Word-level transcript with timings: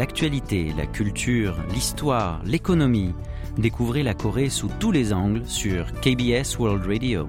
l'actualité, 0.00 0.72
la 0.78 0.86
culture, 0.86 1.54
l'histoire, 1.74 2.40
l'économie. 2.46 3.12
Découvrez 3.58 4.02
la 4.02 4.14
Corée 4.14 4.48
sous 4.48 4.70
tous 4.80 4.92
les 4.92 5.12
angles 5.12 5.42
sur 5.44 5.92
KBS 6.00 6.58
World 6.58 6.86
Radio. 6.86 7.28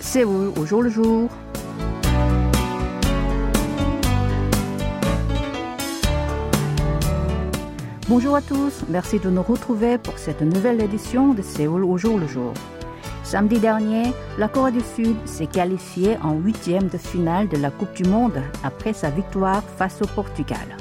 Séoul 0.00 0.54
au 0.56 0.64
jour 0.64 0.82
le 0.82 0.88
jour? 0.88 1.28
Bonjour 8.08 8.36
à 8.36 8.40
tous, 8.40 8.84
merci 8.88 9.18
de 9.18 9.28
nous 9.28 9.42
retrouver 9.42 9.98
pour 9.98 10.16
cette 10.16 10.40
nouvelle 10.40 10.80
édition 10.80 11.34
de 11.34 11.42
Séoul 11.42 11.84
au 11.84 11.98
jour 11.98 12.18
le 12.18 12.26
jour. 12.26 12.54
Samedi 13.22 13.58
dernier, 13.58 14.14
la 14.38 14.48
Corée 14.48 14.72
du 14.72 14.80
Sud 14.80 15.14
s'est 15.26 15.46
qualifiée 15.46 16.16
en 16.22 16.32
huitième 16.32 16.88
de 16.88 16.96
finale 16.96 17.48
de 17.48 17.58
la 17.58 17.70
Coupe 17.70 17.92
du 17.92 18.04
Monde 18.04 18.40
après 18.64 18.94
sa 18.94 19.10
victoire 19.10 19.62
face 19.62 20.00
au 20.00 20.06
Portugal. 20.06 20.74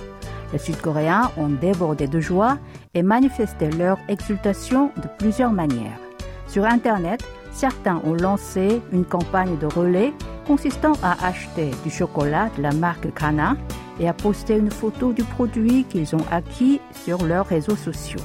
Les 0.54 0.58
Sud-Coréens 0.58 1.32
ont 1.36 1.50
débordé 1.50 2.08
de 2.08 2.22
joie 2.22 2.60
et 2.94 3.04
manifesté 3.04 3.70
leur 3.72 3.98
exultation 4.08 4.92
de 4.96 5.10
plusieurs 5.20 5.52
manières. 5.52 6.00
Sur 6.48 6.64
Internet, 6.64 7.26
certains 7.52 8.02
ont 8.06 8.14
lancé 8.14 8.82
une 8.94 9.04
campagne 9.04 9.58
de 9.58 9.66
relais 9.66 10.14
consistant 10.46 10.94
à 11.04 11.28
acheter 11.28 11.72
du 11.84 11.90
chocolat 11.90 12.50
de 12.56 12.62
la 12.62 12.72
marque 12.72 13.14
Kana 13.14 13.58
et 14.00 14.08
à 14.08 14.14
poster 14.14 14.58
une 14.58 14.72
photo 14.72 15.14
du 15.14 15.24
produit 15.24 15.86
qu'ils 15.86 16.16
ont 16.16 16.26
acquis 16.32 16.80
sur 16.92 17.24
leurs 17.24 17.48
réseaux 17.48 17.76
sociaux. 17.76 18.22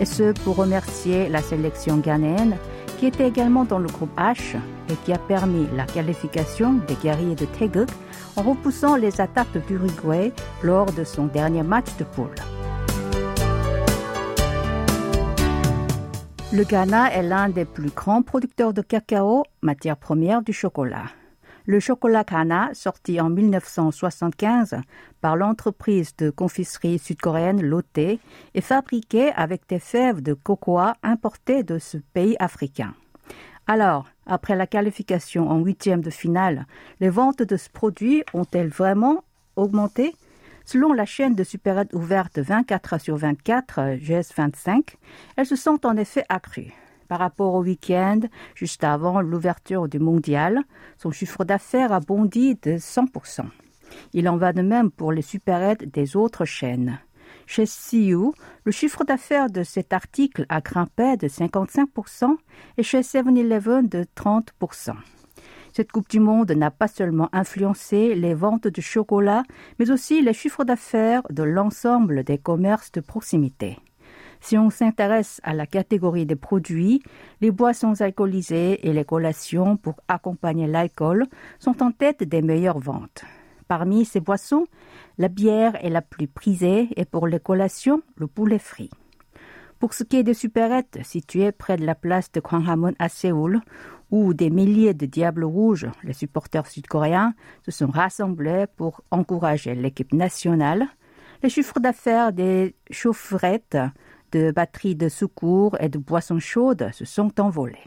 Et 0.00 0.04
ce 0.04 0.32
pour 0.32 0.56
remercier 0.56 1.28
la 1.28 1.42
sélection 1.42 1.98
ghanéenne 1.98 2.56
qui 2.98 3.06
était 3.06 3.28
également 3.28 3.64
dans 3.64 3.78
le 3.78 3.88
groupe 3.88 4.16
H 4.16 4.56
et 4.90 4.94
qui 5.04 5.12
a 5.12 5.18
permis 5.18 5.66
la 5.76 5.84
qualification 5.84 6.74
des 6.86 6.94
guerriers 6.94 7.34
de 7.34 7.44
Taeguk 7.46 7.88
en 8.36 8.42
repoussant 8.42 8.96
les 8.96 9.20
attaques 9.20 9.52
de 9.52 9.60
l'Uruguay 9.68 10.32
lors 10.62 10.90
de 10.92 11.04
son 11.04 11.26
dernier 11.26 11.62
match 11.62 11.96
de 11.98 12.04
poule. 12.04 12.34
Le 16.52 16.62
Ghana 16.62 17.12
est 17.12 17.22
l'un 17.22 17.48
des 17.48 17.64
plus 17.64 17.90
grands 17.90 18.22
producteurs 18.22 18.72
de 18.72 18.80
cacao, 18.80 19.42
matière 19.60 19.96
première 19.96 20.40
du 20.40 20.52
chocolat. 20.52 21.06
Le 21.66 21.80
chocolat 21.80 22.24
Ghana, 22.24 22.70
sorti 22.74 23.18
en 23.22 23.30
1975 23.30 24.76
par 25.22 25.34
l'entreprise 25.34 26.14
de 26.16 26.28
confiserie 26.28 26.98
sud-coréenne 26.98 27.62
Lotte, 27.62 27.96
est 27.96 28.60
fabriqué 28.60 29.32
avec 29.32 29.62
des 29.66 29.78
fèves 29.78 30.20
de 30.20 30.34
cocoa 30.34 30.92
importées 31.02 31.62
de 31.62 31.78
ce 31.78 31.96
pays 31.96 32.36
africain. 32.38 32.92
Alors, 33.66 34.06
après 34.26 34.56
la 34.56 34.66
qualification 34.66 35.48
en 35.48 35.58
huitième 35.58 36.02
de 36.02 36.10
finale, 36.10 36.66
les 37.00 37.08
ventes 37.08 37.42
de 37.42 37.56
ce 37.56 37.70
produit 37.70 38.22
ont-elles 38.34 38.68
vraiment 38.68 39.24
augmenté? 39.56 40.14
Selon 40.66 40.92
la 40.92 41.06
chaîne 41.06 41.34
de 41.34 41.44
supérette 41.44 41.94
ouverte 41.94 42.38
24 42.38 42.92
heures 42.92 43.00
sur 43.00 43.16
24, 43.16 43.96
GS25, 43.96 44.96
elles 45.36 45.46
se 45.46 45.56
sont 45.56 45.86
en 45.86 45.96
effet 45.96 46.24
accrues. 46.28 46.74
Par 47.14 47.20
rapport 47.20 47.54
au 47.54 47.62
week-end, 47.62 48.22
juste 48.56 48.82
avant 48.82 49.20
l'ouverture 49.20 49.86
du 49.88 50.00
mondial, 50.00 50.64
son 50.98 51.12
chiffre 51.12 51.44
d'affaires 51.44 51.92
a 51.92 52.00
bondi 52.00 52.56
de 52.56 52.72
100%. 52.72 53.42
Il 54.14 54.28
en 54.28 54.36
va 54.36 54.52
de 54.52 54.62
même 54.62 54.90
pour 54.90 55.12
les 55.12 55.22
supérettes 55.22 55.88
des 55.94 56.16
autres 56.16 56.44
chaînes. 56.44 56.98
Chez 57.46 57.66
CU, 57.66 58.32
le 58.64 58.72
chiffre 58.72 59.04
d'affaires 59.04 59.48
de 59.48 59.62
cet 59.62 59.92
article 59.92 60.44
a 60.48 60.60
grimpé 60.60 61.16
de 61.16 61.28
55% 61.28 62.36
et 62.78 62.82
chez 62.82 63.02
7-Eleven 63.02 63.88
de 63.88 64.06
30%. 64.16 64.94
Cette 65.72 65.92
Coupe 65.92 66.10
du 66.10 66.18
Monde 66.18 66.50
n'a 66.50 66.72
pas 66.72 66.88
seulement 66.88 67.28
influencé 67.32 68.16
les 68.16 68.34
ventes 68.34 68.66
de 68.66 68.80
chocolat, 68.80 69.44
mais 69.78 69.92
aussi 69.92 70.20
les 70.20 70.32
chiffres 70.32 70.64
d'affaires 70.64 71.22
de 71.30 71.44
l'ensemble 71.44 72.24
des 72.24 72.38
commerces 72.38 72.90
de 72.90 73.00
proximité. 73.00 73.78
Si 74.44 74.58
on 74.58 74.68
s'intéresse 74.68 75.40
à 75.42 75.54
la 75.54 75.66
catégorie 75.66 76.26
des 76.26 76.36
produits, 76.36 77.02
les 77.40 77.50
boissons 77.50 77.98
alcoolisées 78.02 78.86
et 78.86 78.92
les 78.92 79.06
collations 79.06 79.78
pour 79.78 79.94
accompagner 80.06 80.66
l'alcool 80.66 81.24
sont 81.58 81.82
en 81.82 81.92
tête 81.92 82.22
des 82.24 82.42
meilleures 82.42 82.78
ventes. 82.78 83.24
Parmi 83.68 84.04
ces 84.04 84.20
boissons, 84.20 84.66
la 85.16 85.28
bière 85.28 85.82
est 85.82 85.88
la 85.88 86.02
plus 86.02 86.26
prisée 86.26 86.90
et 86.94 87.06
pour 87.06 87.26
les 87.26 87.40
collations, 87.40 88.02
le 88.16 88.26
poulet 88.26 88.58
frit. 88.58 88.90
Pour 89.78 89.94
ce 89.94 90.04
qui 90.04 90.18
est 90.18 90.22
des 90.22 90.34
supérettes 90.34 90.98
situées 91.04 91.50
près 91.50 91.78
de 91.78 91.86
la 91.86 91.94
place 91.94 92.30
de 92.30 92.40
Gwanghwamun 92.40 92.92
à 92.98 93.08
Séoul, 93.08 93.62
où 94.10 94.34
des 94.34 94.50
milliers 94.50 94.92
de 94.92 95.06
diables 95.06 95.44
rouges, 95.44 95.88
les 96.02 96.12
supporters 96.12 96.66
sud-coréens, 96.66 97.32
se 97.64 97.70
sont 97.70 97.90
rassemblés 97.90 98.66
pour 98.76 99.04
encourager 99.10 99.74
l'équipe 99.74 100.12
nationale, 100.12 100.86
les 101.42 101.48
chiffres 101.48 101.80
d'affaires 101.80 102.34
des 102.34 102.74
chaufferettes 102.90 103.78
de 104.34 104.50
batteries 104.50 104.96
de 104.96 105.08
secours 105.08 105.76
et 105.80 105.88
de 105.88 105.98
boissons 105.98 106.40
chaudes 106.40 106.90
se 106.92 107.04
sont 107.04 107.40
envolés. 107.40 107.78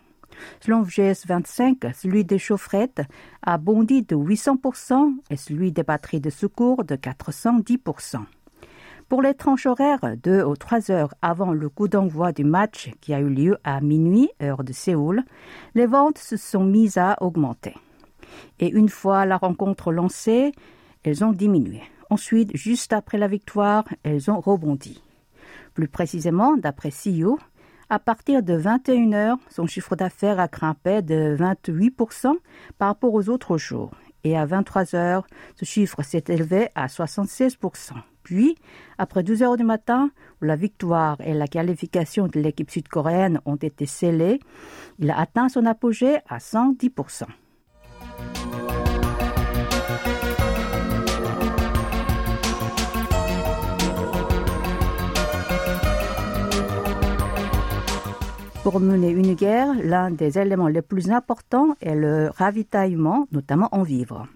Selon 0.62 0.84
GS25, 0.84 1.94
celui 1.94 2.24
des 2.24 2.40
chaufferettes 2.40 3.02
a 3.42 3.58
bondi 3.58 4.04
de 4.04 4.16
800% 4.16 5.14
et 5.30 5.36
celui 5.36 5.72
des 5.72 5.84
batteries 5.84 6.22
de 6.22 6.30
secours 6.30 6.84
de 6.84 6.96
410%. 6.96 8.22
Pour 9.10 9.22
les 9.22 9.34
tranches 9.34 9.66
horaires, 9.66 10.16
deux 10.22 10.44
ou 10.44 10.56
trois 10.56 10.92
heures 10.92 11.14
avant 11.22 11.54
le 11.54 11.70
coup 11.70 11.88
d'envoi 11.88 12.32
du 12.32 12.44
match 12.44 12.92
qui 13.02 13.14
a 13.14 13.20
eu 13.20 13.30
lieu 13.30 13.58
à 13.64 13.82
minuit, 13.82 14.30
heure 14.42 14.64
de 14.64 14.74
Séoul, 14.74 15.24
les 15.76 15.86
ventes 15.86 16.18
se 16.18 16.38
sont 16.38 16.64
mises 16.64 16.98
à 16.98 17.18
augmenter. 17.22 17.74
Et 18.60 18.70
une 18.70 18.90
fois 18.90 19.26
la 19.26 19.38
rencontre 19.38 19.92
lancée, 19.92 20.52
elles 21.04 21.24
ont 21.24 21.32
diminué. 21.32 21.82
Ensuite, 22.10 22.56
juste 22.56 22.94
après 22.94 23.18
la 23.18 23.28
victoire, 23.28 23.86
elles 24.04 24.30
ont 24.30 24.40
rebondi. 24.40 25.02
Plus 25.78 25.88
précisément, 25.88 26.58
d'après 26.58 26.90
CEO, 26.90 27.38
à 27.92 28.00
partir 28.00 28.42
de 28.42 28.56
21 28.56 29.14
heures, 29.14 29.38
son 29.48 29.68
chiffre 29.68 29.96
d'affaires 29.96 30.40
a 30.40 30.48
grimpé 30.48 31.04
de 31.04 31.38
28% 31.38 32.34
par 32.80 32.88
rapport 32.88 33.14
aux 33.14 33.30
autres 33.30 33.60
jours. 33.60 33.92
Et 34.24 34.36
à 34.36 34.48
23 34.48 34.96
heures, 34.96 35.28
ce 35.56 35.66
chiffre 35.66 36.02
s'est 36.02 36.24
élevé 36.30 36.70
à 36.74 36.88
76%. 36.88 37.92
Puis, 38.24 38.58
après 38.98 39.22
12 39.22 39.44
heures 39.44 39.56
du 39.56 39.64
matin, 39.64 40.10
où 40.42 40.46
la 40.46 40.56
victoire 40.56 41.22
et 41.22 41.36
la 41.36 41.48
qualification 41.48 42.26
de 42.26 42.40
l'équipe 42.40 42.72
sud-coréenne 42.72 43.40
ont 43.46 43.58
été 43.58 43.86
scellées, 43.86 44.40
il 44.98 45.12
a 45.12 45.20
atteint 45.20 45.48
son 45.48 45.68
apogée 45.68 46.18
à 46.28 46.40
110%. 46.40 47.26
Pour 58.70 58.82
mener 58.82 59.12
une 59.12 59.34
guerre, 59.34 59.74
l'un 59.82 60.12
des 60.12 60.38
éléments 60.38 60.68
les 60.68 60.82
plus 60.82 61.10
importants 61.10 61.78
est 61.80 61.96
le 61.96 62.32
ravitaillement, 62.36 63.26
notamment 63.32 63.70
en 63.72 63.82
vivres. 63.82 64.28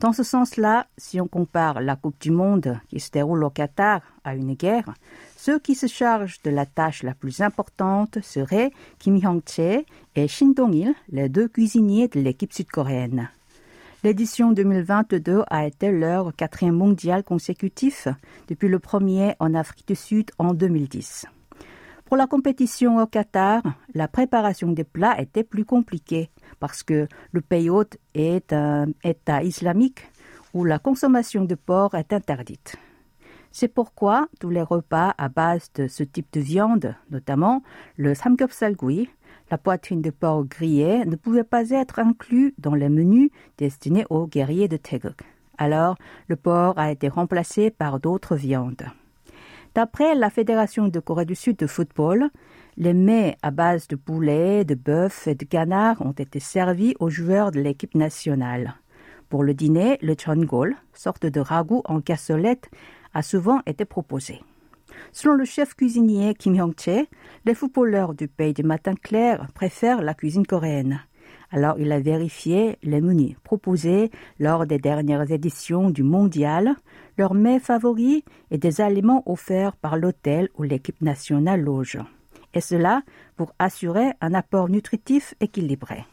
Dans 0.00 0.14
ce 0.14 0.22
sens-là, 0.22 0.86
si 0.96 1.20
on 1.20 1.28
compare 1.28 1.82
la 1.82 1.94
Coupe 1.94 2.18
du 2.18 2.30
Monde 2.30 2.80
qui 2.88 3.00
se 3.00 3.10
déroule 3.10 3.44
au 3.44 3.50
Qatar 3.50 4.00
à 4.24 4.34
une 4.34 4.54
guerre, 4.54 4.94
ceux 5.36 5.58
qui 5.58 5.74
se 5.74 5.88
chargent 5.88 6.40
de 6.42 6.48
la 6.48 6.64
tâche 6.64 7.02
la 7.02 7.12
plus 7.12 7.42
importante 7.42 8.18
seraient 8.22 8.72
Kim 8.98 9.18
Hyong-chae 9.18 9.84
et 10.14 10.26
Shin 10.26 10.54
Dong-il, 10.56 10.94
les 11.10 11.28
deux 11.28 11.46
cuisiniers 11.46 12.08
de 12.08 12.20
l'équipe 12.20 12.54
sud-coréenne. 12.54 13.28
L'édition 14.04 14.52
2022 14.52 15.42
a 15.48 15.66
été 15.66 15.92
leur 15.92 16.34
quatrième 16.34 16.76
mondial 16.76 17.22
consécutif 17.22 18.08
depuis 18.48 18.68
le 18.68 18.78
premier 18.78 19.34
en 19.38 19.52
Afrique 19.52 19.88
du 19.88 19.96
Sud 19.96 20.30
en 20.38 20.54
2010. 20.54 21.26
Pour 22.06 22.16
la 22.16 22.28
compétition 22.28 22.98
au 22.98 23.06
Qatar, 23.06 23.62
la 23.92 24.06
préparation 24.06 24.70
des 24.70 24.84
plats 24.84 25.20
était 25.20 25.42
plus 25.42 25.64
compliquée 25.64 26.30
parce 26.60 26.84
que 26.84 27.08
le 27.32 27.40
pays 27.40 27.68
hôte 27.68 27.98
est 28.14 28.52
un 28.52 28.86
État 29.02 29.42
islamique 29.42 30.06
où 30.54 30.64
la 30.64 30.78
consommation 30.78 31.44
de 31.44 31.56
porc 31.56 31.96
est 31.96 32.12
interdite. 32.12 32.76
C'est 33.50 33.66
pourquoi 33.66 34.28
tous 34.38 34.50
les 34.50 34.62
repas 34.62 35.14
à 35.18 35.28
base 35.28 35.72
de 35.74 35.88
ce 35.88 36.04
type 36.04 36.32
de 36.32 36.40
viande, 36.40 36.94
notamment 37.10 37.64
le 37.96 38.14
samgyeopsalgui, 38.14 39.10
la 39.50 39.58
poitrine 39.58 40.00
de 40.00 40.10
porc 40.10 40.44
grillée, 40.44 41.04
ne 41.06 41.16
pouvaient 41.16 41.42
pas 41.42 41.70
être 41.70 41.98
inclus 41.98 42.54
dans 42.58 42.76
les 42.76 42.88
menus 42.88 43.30
destinés 43.58 44.06
aux 44.10 44.28
guerriers 44.28 44.68
de 44.68 44.76
Taeguk. 44.76 45.22
Alors, 45.58 45.96
le 46.28 46.36
porc 46.36 46.78
a 46.78 46.92
été 46.92 47.08
remplacé 47.08 47.70
par 47.70 47.98
d'autres 47.98 48.36
viandes. 48.36 48.86
D'après 49.76 50.14
la 50.14 50.30
Fédération 50.30 50.88
de 50.88 51.00
Corée 51.00 51.26
du 51.26 51.34
Sud 51.34 51.58
de 51.58 51.66
football, 51.66 52.30
les 52.78 52.94
mets 52.94 53.36
à 53.42 53.50
base 53.50 53.88
de 53.88 53.94
poulet, 53.94 54.64
de 54.64 54.74
bœuf 54.74 55.26
et 55.26 55.34
de 55.34 55.44
canard 55.44 56.00
ont 56.00 56.12
été 56.12 56.40
servis 56.40 56.94
aux 56.98 57.10
joueurs 57.10 57.50
de 57.50 57.60
l'équipe 57.60 57.94
nationale. 57.94 58.76
Pour 59.28 59.44
le 59.44 59.52
dîner, 59.52 59.98
le 60.00 60.14
chongol, 60.18 60.76
sorte 60.94 61.26
de 61.26 61.40
ragoût 61.40 61.82
en 61.84 62.00
cassolette, 62.00 62.70
a 63.12 63.20
souvent 63.20 63.60
été 63.66 63.84
proposé. 63.84 64.40
Selon 65.12 65.34
le 65.34 65.44
chef 65.44 65.74
cuisinier 65.74 66.32
Kim 66.32 66.54
Hyung-chae, 66.54 67.06
les 67.44 67.54
footballeurs 67.54 68.14
du 68.14 68.28
pays 68.28 68.54
du 68.54 68.62
matin 68.62 68.94
clair 68.94 69.46
préfèrent 69.54 70.00
la 70.00 70.14
cuisine 70.14 70.46
coréenne. 70.46 71.02
Alors 71.50 71.78
il 71.78 71.92
a 71.92 72.00
vérifié 72.00 72.78
les 72.82 73.02
menus 73.02 73.36
proposés 73.44 74.10
lors 74.38 74.66
des 74.66 74.78
dernières 74.78 75.30
éditions 75.30 75.90
du 75.90 76.02
mondial, 76.02 76.74
leur 77.18 77.34
mets 77.34 77.58
favori 77.58 78.24
est 78.50 78.58
des 78.58 78.80
aliments 78.80 79.22
offerts 79.26 79.76
par 79.76 79.96
l'hôtel 79.96 80.48
ou 80.56 80.62
l'équipe 80.62 81.00
nationale 81.00 81.62
loge. 81.62 81.98
Et 82.52 82.60
cela 82.60 83.02
pour 83.36 83.52
assurer 83.58 84.12
un 84.20 84.34
apport 84.34 84.68
nutritif 84.68 85.34
équilibré. 85.40 86.04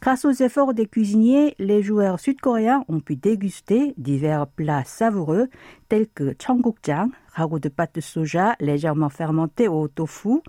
Grâce 0.00 0.26
aux 0.26 0.32
efforts 0.32 0.74
des 0.74 0.86
cuisiniers, 0.86 1.54
les 1.58 1.82
joueurs 1.82 2.20
sud-coréens 2.20 2.84
ont 2.88 3.00
pu 3.00 3.16
déguster 3.16 3.94
divers 3.96 4.46
plats 4.46 4.84
savoureux 4.84 5.48
tels 5.88 6.08
que 6.08 6.34
changgukjang, 6.38 7.08
ragoût 7.32 7.58
de 7.58 7.70
pâte 7.70 7.94
de 7.94 8.00
soja 8.02 8.54
légèrement 8.60 9.08
fermentée 9.08 9.66
au 9.66 9.88
tofu, 9.88 10.40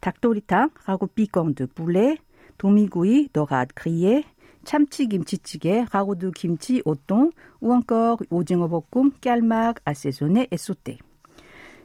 taktorita, 0.00 0.68
ragoût 0.86 1.08
piquant 1.08 1.50
de 1.50 1.66
poulet, 1.66 2.18
tomigui 2.56 3.30
dorade 3.34 3.72
grillée, 3.76 4.24
참치 4.67 5.07
김치찌개, 5.07 5.85
ragoût 5.93 6.15
de 6.15 6.29
kimchi 6.29 6.81
au 6.83 6.95
thon 6.95 7.31
ou 7.61 7.71
encore 7.71 8.17
오징어 8.29 8.67
볶음, 8.67 9.11
calmar 9.21 9.75
assaisonné 9.85 10.49
et 10.51 10.57
sauté. 10.57 10.99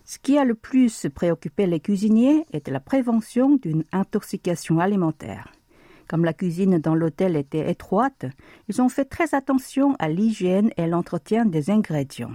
Ce 0.05 0.19
qui 0.19 0.37
a 0.37 0.45
le 0.45 0.57
plus 0.57 1.07
préoccupé 1.15 1.67
les 1.67 1.79
cuisiniers 1.79 2.45
était 2.53 2.73
la 2.73 2.81
prévention 2.81 3.55
d'une 3.55 3.85
intoxication 3.93 4.81
alimentaire. 4.81 5.53
Comme 6.09 6.25
la 6.25 6.33
cuisine 6.33 6.79
dans 6.79 6.97
l'hôtel 6.97 7.37
était 7.37 7.71
étroite, 7.71 8.27
ils 8.69 8.83
ont 8.83 8.89
fait 8.89 9.05
très 9.05 9.33
attention 9.33 9.95
à 10.01 10.09
l'hygiène 10.09 10.71
et 10.77 10.89
l'entretien 10.89 11.47
des 11.47 11.71
ingrédients. 11.71 12.35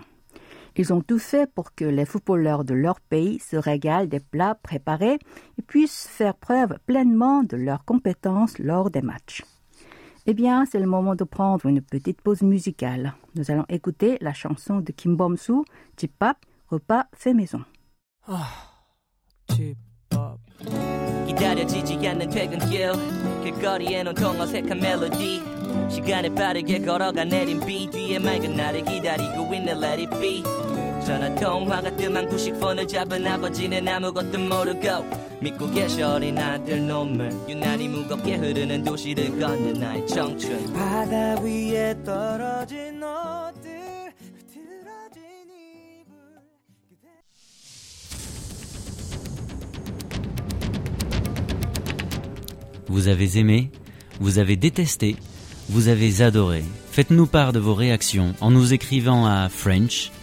Ils 0.78 0.94
ont 0.94 1.02
tout 1.02 1.20
fait 1.20 1.52
pour 1.52 1.76
que 1.76 1.84
les 1.84 2.06
footballeurs 2.06 2.64
de 2.64 2.74
leur 2.74 3.02
pays 3.02 3.40
se 3.40 3.58
régalent 3.58 4.08
des 4.08 4.22
plats 4.22 4.56
préparés 4.56 5.20
et 5.60 5.62
puissent 5.62 6.08
faire 6.08 6.36
preuve 6.36 6.78
pleinement 6.86 7.44
de 7.44 7.58
leurs 7.58 7.84
compétences 7.84 8.58
lors 8.60 8.90
des 8.90 9.02
matchs. 9.02 9.44
Eh 10.26 10.34
bien, 10.34 10.66
c'est 10.66 10.80
le 10.80 10.88
moment 10.88 11.16
de 11.16 11.24
prendre 11.24 11.66
une 11.68 11.82
petite 11.82 12.22
pause 12.22 12.42
musicale. 12.42 13.14
Nous 13.36 13.50
allons 13.50 13.66
écouter 13.70 14.18
la 14.20 14.34
chanson 14.34 14.82
de 14.82 14.92
Kim 14.92 15.16
Bom-soo, 15.16 15.64
Pap, 16.20 16.38
repas 16.70 17.06
fait 17.14 17.34
maison. 17.34 17.64
기다려지지 21.28 22.08
않는 22.08 22.30
퇴근길 22.30 22.92
길거리엔 23.44 24.08
온통 24.08 24.40
어색한 24.40 24.80
멜로디 24.80 25.42
시간에 25.90 26.34
빠르게 26.34 26.80
걸어가 26.80 27.24
내린 27.24 27.60
비 27.60 27.90
뒤에 27.90 28.20
맑은 28.20 28.56
나를 28.56 28.84
기다리고 28.84 29.54
있는 29.54 29.82
Let 29.82 30.02
it 30.02 30.20
be 30.20 30.44
전화 31.06 31.34
통화가 31.36 31.96
뜸한 31.96 32.28
90폰을 32.28 32.88
잡은 32.88 33.26
아버지는 33.26 33.88
아무것도 33.88 34.38
모르고 34.40 35.28
믿고 35.42 35.70
계셔 35.72 36.16
어린 36.16 36.38
아들 36.38 36.86
놈을 36.86 37.32
유난히 37.48 37.88
무겁게 37.88 38.36
흐르는 38.36 38.84
도시를 38.84 39.40
걷는 39.40 39.74
나의 39.74 40.08
청춘 40.08 40.74
바다 40.74 41.40
위에 41.42 41.96
떨어진 42.04 43.00
너들 43.00 44.12
흐트러진 44.18 45.22
이불 45.50 46.14
Vous 52.88 53.08
avez 53.08 53.38
aimé, 53.38 53.70
vous 54.20 54.40
avez 54.40 54.56
détesté, 54.58 55.16
vous 55.70 55.88
avez 55.88 56.22
adoré. 56.22 56.64
Faites-nous 56.93 57.27
part 57.27 57.55
de 57.55 57.59
vos 57.59 57.73
réactions 57.73 58.35
en 58.43 58.51
nous 58.51 58.75
écrivant 58.75 59.25
à 59.25 59.49
french.kbs.co.kr. 59.49 60.23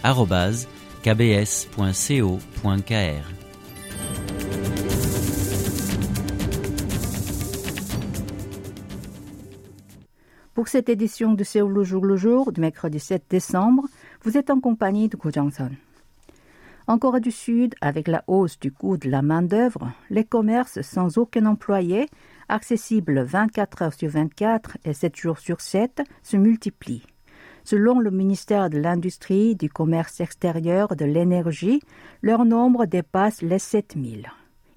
Pour 10.54 10.68
cette 10.68 10.88
édition 10.88 11.32
de 11.32 11.42
Séoul 11.42 11.72
le 11.72 11.82
jour 11.82 12.04
le 12.06 12.14
jour 12.14 12.52
du 12.52 12.60
mercredi 12.60 13.00
7 13.00 13.24
décembre, 13.28 13.88
vous 14.22 14.36
êtes 14.38 14.50
en 14.50 14.60
compagnie 14.60 15.08
de 15.08 15.16
Ko 15.16 15.32
Jong-son. 15.32 15.72
En 16.86 16.98
Corée 16.98 17.20
du 17.20 17.32
Sud, 17.32 17.74
avec 17.80 18.06
la 18.06 18.22
hausse 18.28 18.60
du 18.60 18.70
coût 18.70 18.96
de 18.96 19.10
la 19.10 19.22
main-d'œuvre, 19.22 19.92
les 20.08 20.24
commerces 20.24 20.82
sans 20.82 21.18
aucun 21.18 21.46
employé, 21.46 22.06
accessibles 22.50 23.22
24 23.22 23.82
heures 23.82 23.94
sur 23.94 24.10
24 24.10 24.78
et 24.84 24.92
7 24.92 25.16
jours 25.16 25.38
sur 25.38 25.60
7, 25.60 26.02
se 26.22 26.36
multiplient. 26.36 27.06
Selon 27.64 28.00
le 28.00 28.10
ministère 28.10 28.70
de 28.70 28.78
l'Industrie, 28.78 29.54
du 29.54 29.68
Commerce 29.68 30.20
extérieur, 30.20 30.96
de 30.96 31.04
l'Énergie, 31.04 31.80
leur 32.22 32.44
nombre 32.44 32.86
dépasse 32.86 33.42
les 33.42 33.58
7000. 33.58 34.28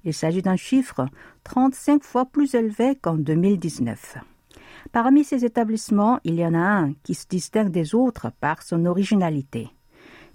Il 0.04 0.14
s'agit 0.14 0.42
d'un 0.42 0.56
chiffre 0.56 1.06
35 1.44 2.02
fois 2.02 2.26
plus 2.26 2.54
élevé 2.54 2.94
qu'en 2.96 3.14
2019. 3.14 4.18
Parmi 4.92 5.24
ces 5.24 5.44
établissements, 5.44 6.20
il 6.24 6.34
y 6.34 6.44
en 6.44 6.54
a 6.54 6.58
un 6.58 6.92
qui 7.02 7.14
se 7.14 7.26
distingue 7.26 7.70
des 7.70 7.94
autres 7.94 8.30
par 8.40 8.62
son 8.62 8.84
originalité. 8.84 9.70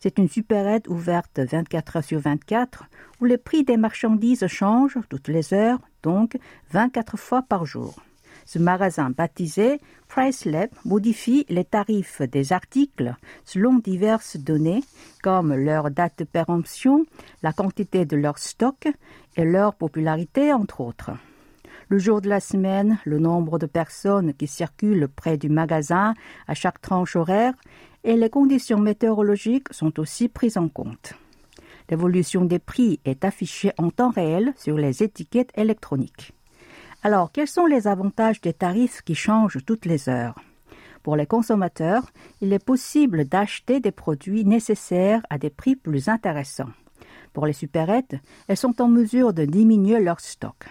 C'est 0.01 0.17
une 0.17 0.29
supérette 0.29 0.87
ouverte 0.87 1.39
24 1.39 1.97
heures 1.97 2.03
sur 2.03 2.19
24 2.19 2.85
où 3.19 3.25
les 3.25 3.37
prix 3.37 3.63
des 3.63 3.75
marchandises 3.75 4.47
changent 4.47 4.99
toutes 5.09 5.27
les 5.27 5.53
heures, 5.53 5.79
donc 6.03 6.37
24 6.71 7.17
fois 7.17 7.41
par 7.41 7.65
jour. 7.65 8.01
Ce 8.45 8.57
magasin 8.59 9.09
baptisé 9.09 9.79
Price 10.07 10.45
Lab 10.45 10.69
modifie 10.85 11.45
les 11.49 11.65
tarifs 11.65 12.21
des 12.21 12.53
articles 12.53 13.13
selon 13.43 13.75
diverses 13.75 14.37
données 14.37 14.83
comme 15.21 15.53
leur 15.53 15.91
date 15.91 16.19
de 16.19 16.23
péremption, 16.23 17.05
la 17.43 17.53
quantité 17.53 18.05
de 18.05 18.15
leur 18.15 18.39
stock 18.39 18.87
et 19.35 19.43
leur 19.43 19.75
popularité 19.75 20.53
entre 20.53 20.81
autres. 20.81 21.11
Le 21.89 21.97
jour 21.97 22.21
de 22.21 22.29
la 22.29 22.39
semaine, 22.39 22.99
le 23.03 23.19
nombre 23.19 23.59
de 23.59 23.65
personnes 23.65 24.33
qui 24.33 24.47
circulent 24.47 25.07
près 25.07 25.37
du 25.37 25.49
magasin 25.49 26.13
à 26.47 26.53
chaque 26.53 26.81
tranche 26.81 27.15
horaire 27.15 27.53
et 28.03 28.15
les 28.15 28.29
conditions 28.29 28.79
météorologiques 28.79 29.71
sont 29.71 29.99
aussi 29.99 30.29
prises 30.29 30.57
en 30.57 30.67
compte. 30.69 31.13
L'évolution 31.89 32.45
des 32.45 32.59
prix 32.59 32.99
est 33.05 33.25
affichée 33.25 33.71
en 33.77 33.89
temps 33.89 34.11
réel 34.11 34.53
sur 34.57 34.77
les 34.77 35.03
étiquettes 35.03 35.51
électroniques. 35.55 36.33
Alors, 37.01 37.31
quels 37.31 37.47
sont 37.47 37.65
les 37.65 37.87
avantages 37.87 38.41
des 38.41 38.53
tarifs 38.53 39.01
qui 39.01 39.15
changent 39.15 39.63
toutes 39.65 39.85
les 39.85 40.09
heures? 40.09 40.35
Pour 41.01 41.15
les 41.15 41.25
consommateurs, 41.25 42.11
il 42.41 42.53
est 42.53 42.63
possible 42.63 43.25
d'acheter 43.25 43.79
des 43.79 43.91
produits 43.91 44.45
nécessaires 44.45 45.25
à 45.29 45.37
des 45.37 45.49
prix 45.49 45.75
plus 45.75 46.09
intéressants. 46.09 46.69
Pour 47.33 47.45
les 47.45 47.53
supérettes, 47.53 48.15
elles 48.47 48.57
sont 48.57 48.81
en 48.81 48.87
mesure 48.87 49.33
de 49.33 49.45
diminuer 49.45 49.99
leur 49.99 50.19
stock. 50.19 50.65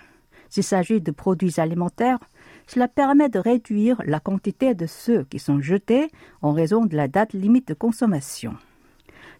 S'il 0.50 0.64
s'agit 0.64 1.00
de 1.00 1.10
produits 1.10 1.58
alimentaires, 1.58 2.18
cela 2.68 2.86
permet 2.86 3.30
de 3.30 3.38
réduire 3.38 4.00
la 4.04 4.20
quantité 4.20 4.74
de 4.74 4.86
ceux 4.86 5.24
qui 5.24 5.38
sont 5.38 5.60
jetés 5.60 6.10
en 6.42 6.52
raison 6.52 6.84
de 6.84 6.96
la 6.96 7.08
date 7.08 7.32
limite 7.32 7.66
de 7.68 7.74
consommation. 7.74 8.54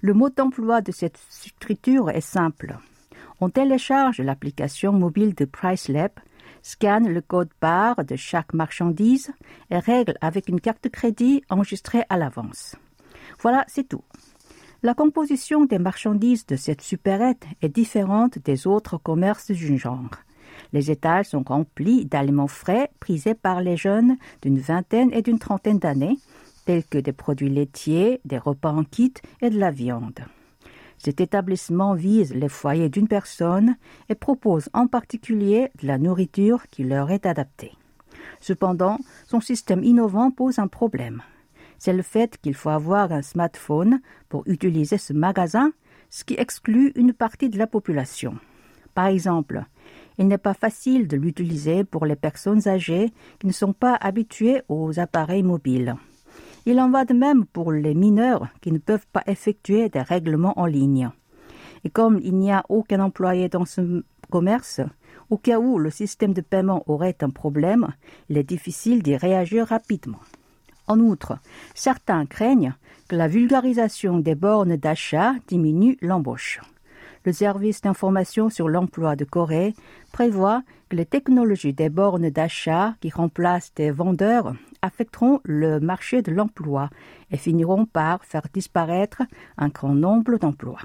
Le 0.01 0.15
mot 0.15 0.31
d'emploi 0.31 0.81
de 0.81 0.93
cette 0.93 1.19
structure 1.29 2.11
est 2.11 2.23
simple. 2.23 2.79
On 3.41 3.51
télécharge 3.51 4.21
l'application 4.21 4.93
mobile 4.93 5.35
de 5.35 5.45
PriceLab, 5.45 6.11
scanne 6.63 7.09
le 7.09 7.21
code 7.21 7.51
barre 7.61 8.03
de 8.05 8.17
chaque 8.17 8.55
marchandise 8.55 9.31
et 9.71 9.79
règle 9.79 10.15
avec 10.21 10.49
une 10.49 10.61
carte 10.61 10.85
de 10.85 10.89
crédit 10.89 11.45
enregistrée 11.51 12.05
à 12.09 12.17
l'avance. 12.17 12.77
Voilà, 13.41 13.65
c'est 13.69 13.89
tout. 13.89 14.05
La 14.83 14.95
composition 14.95 15.67
des 15.67 15.79
marchandises 15.79 16.47
de 16.47 16.57
cette 16.57 16.81
supérette 16.81 17.45
est 17.61 17.69
différente 17.69 18.39
des 18.39 18.67
autres 18.67 18.97
commerces 18.97 19.51
du 19.51 19.77
genre. 19.77 20.11
Les 20.73 20.91
étages 20.91 21.27
sont 21.27 21.45
remplis 21.47 22.05
d'aliments 22.05 22.49
frais 22.49 22.91
prisés 23.01 23.35
par 23.35 23.61
les 23.61 23.77
jeunes 23.77 24.17
d'une 24.43 24.59
vingtaine 24.59 25.11
et 25.13 25.23
d'une 25.23 25.39
trentaine 25.39 25.79
d'années, 25.79 26.19
tels 26.67 26.85
que 26.85 26.99
des 26.99 27.13
produits 27.13 27.49
laitiers, 27.49 28.21
des 28.25 28.39
repas 28.39 28.73
en 28.73 28.85
kit 28.85 29.15
et 29.41 29.51
de 29.51 29.59
la 29.59 29.71
viande. 29.71 30.21
Cet 30.99 31.21
établissement 31.21 31.95
vise 31.95 32.35
les 32.35 32.49
foyers 32.49 32.89
d'une 32.89 33.09
personne 33.09 33.77
et 34.09 34.15
propose 34.15 34.69
en 34.75 34.89
particulier 34.89 35.71
de 35.81 35.87
la 35.87 35.97
nourriture 35.97 36.67
qui 36.69 36.85
leur 36.85 37.11
est 37.11 37.25
adaptée. 37.25 37.73
Cependant, 38.41 38.99
son 39.27 39.41
système 39.41 39.85
innovant 39.85 40.31
pose 40.31 40.59
un 40.59 40.69
problème. 40.69 41.23
C'est 41.79 41.93
le 41.93 42.03
fait 42.03 42.37
qu'il 42.39 42.55
faut 42.55 42.71
avoir 42.71 43.13
un 43.13 43.23
smartphone 43.23 44.01
pour 44.29 44.43
utiliser 44.47 44.99
ce 44.99 45.13
magasin, 45.13 45.71
ce 46.11 46.25
qui 46.25 46.35
exclut 46.35 46.93
une 46.97 47.13
partie 47.13 47.49
de 47.49 47.59
la 47.59 47.69
population. 47.69 48.37
Par 48.95 49.07
exemple, 49.07 49.65
il 50.19 50.27
n'est 50.27 50.37
pas 50.37 50.55
facile 50.55 51.07
de 51.07 51.17
l'utiliser 51.17 51.85
pour 51.85 52.05
les 52.05 52.17
personnes 52.17 52.67
âgées 52.69 53.13
qui 53.39 53.47
ne 53.47 53.53
sont 53.53 53.73
pas 53.73 53.95
habituées 53.95 54.63
aux 54.69 54.99
appareils 54.99 55.45
mobiles. 55.45 55.95
Il 56.67 56.81
en 56.81 56.91
va 56.91 57.05
de 57.05 57.15
même 57.15 57.47
pour 57.47 57.73
les 57.73 57.95
mineurs 57.95 58.49
qui 58.61 58.73
ne 58.73 58.79
peuvent 58.79 59.07
pas 59.13 59.23
effectuer 59.27 59.89
des 59.89 60.03
règlements 60.03 60.59
en 60.59 60.67
ligne. 60.67 61.11
Et 61.85 61.91
comme 61.91 62.21
il 62.23 62.37
n'y 62.37 62.53
a 62.53 62.65
aucun 62.69 63.01
employé 63.01 63.49
dans 63.49 63.65
ce 63.65 64.03
commerce, 64.31 64.81
au 65.31 65.39
cas 65.39 65.59
où 65.59 65.79
le 65.79 65.91
système 65.91 66.33
de 66.33 66.41
paiement 66.41 66.83
aurait 66.87 67.17
un 67.23 67.31
problème, 67.31 67.89
il 68.29 68.37
est 68.37 68.43
difficile 68.43 69.03
d'y 69.03 69.17
réagir 69.17 69.67
rapidement. 69.67 70.21
En 70.89 70.99
outre, 71.01 71.39
certains 71.75 72.27
craignent 72.27 72.75
que 73.09 73.17
la 73.17 73.29
vulgarisation 73.29 74.19
des 74.19 74.35
bornes 74.35 74.77
d'achat 74.77 75.35
diminue 75.47 75.97
l'embauche. 76.01 76.61
Le 77.29 77.35
service 77.35 77.83
d'information 77.83 78.49
sur 78.49 78.71
l'emploi 78.71 79.15
de 79.15 79.27
Corée 79.27 79.75
prévoit 80.13 80.63
que 80.89 80.97
les 80.97 81.05
technologies 81.05 81.75
des 81.75 81.91
bornes 81.91 82.31
d'achat 82.31 82.95
qui 83.03 83.11
remplacent 83.11 83.75
des 83.75 83.91
vendeurs 83.91 84.55
affecteront 84.81 85.41
le 85.45 85.79
marché 85.79 86.23
de 86.23 86.33
l'emploi 86.33 86.89
et 87.31 87.37
finiront 87.37 87.85
par 87.85 88.25
faire 88.25 88.47
disparaître 88.51 89.21
un 89.59 89.69
grand 89.69 89.95
nombre 89.95 90.39
d'emplois. 90.39 90.81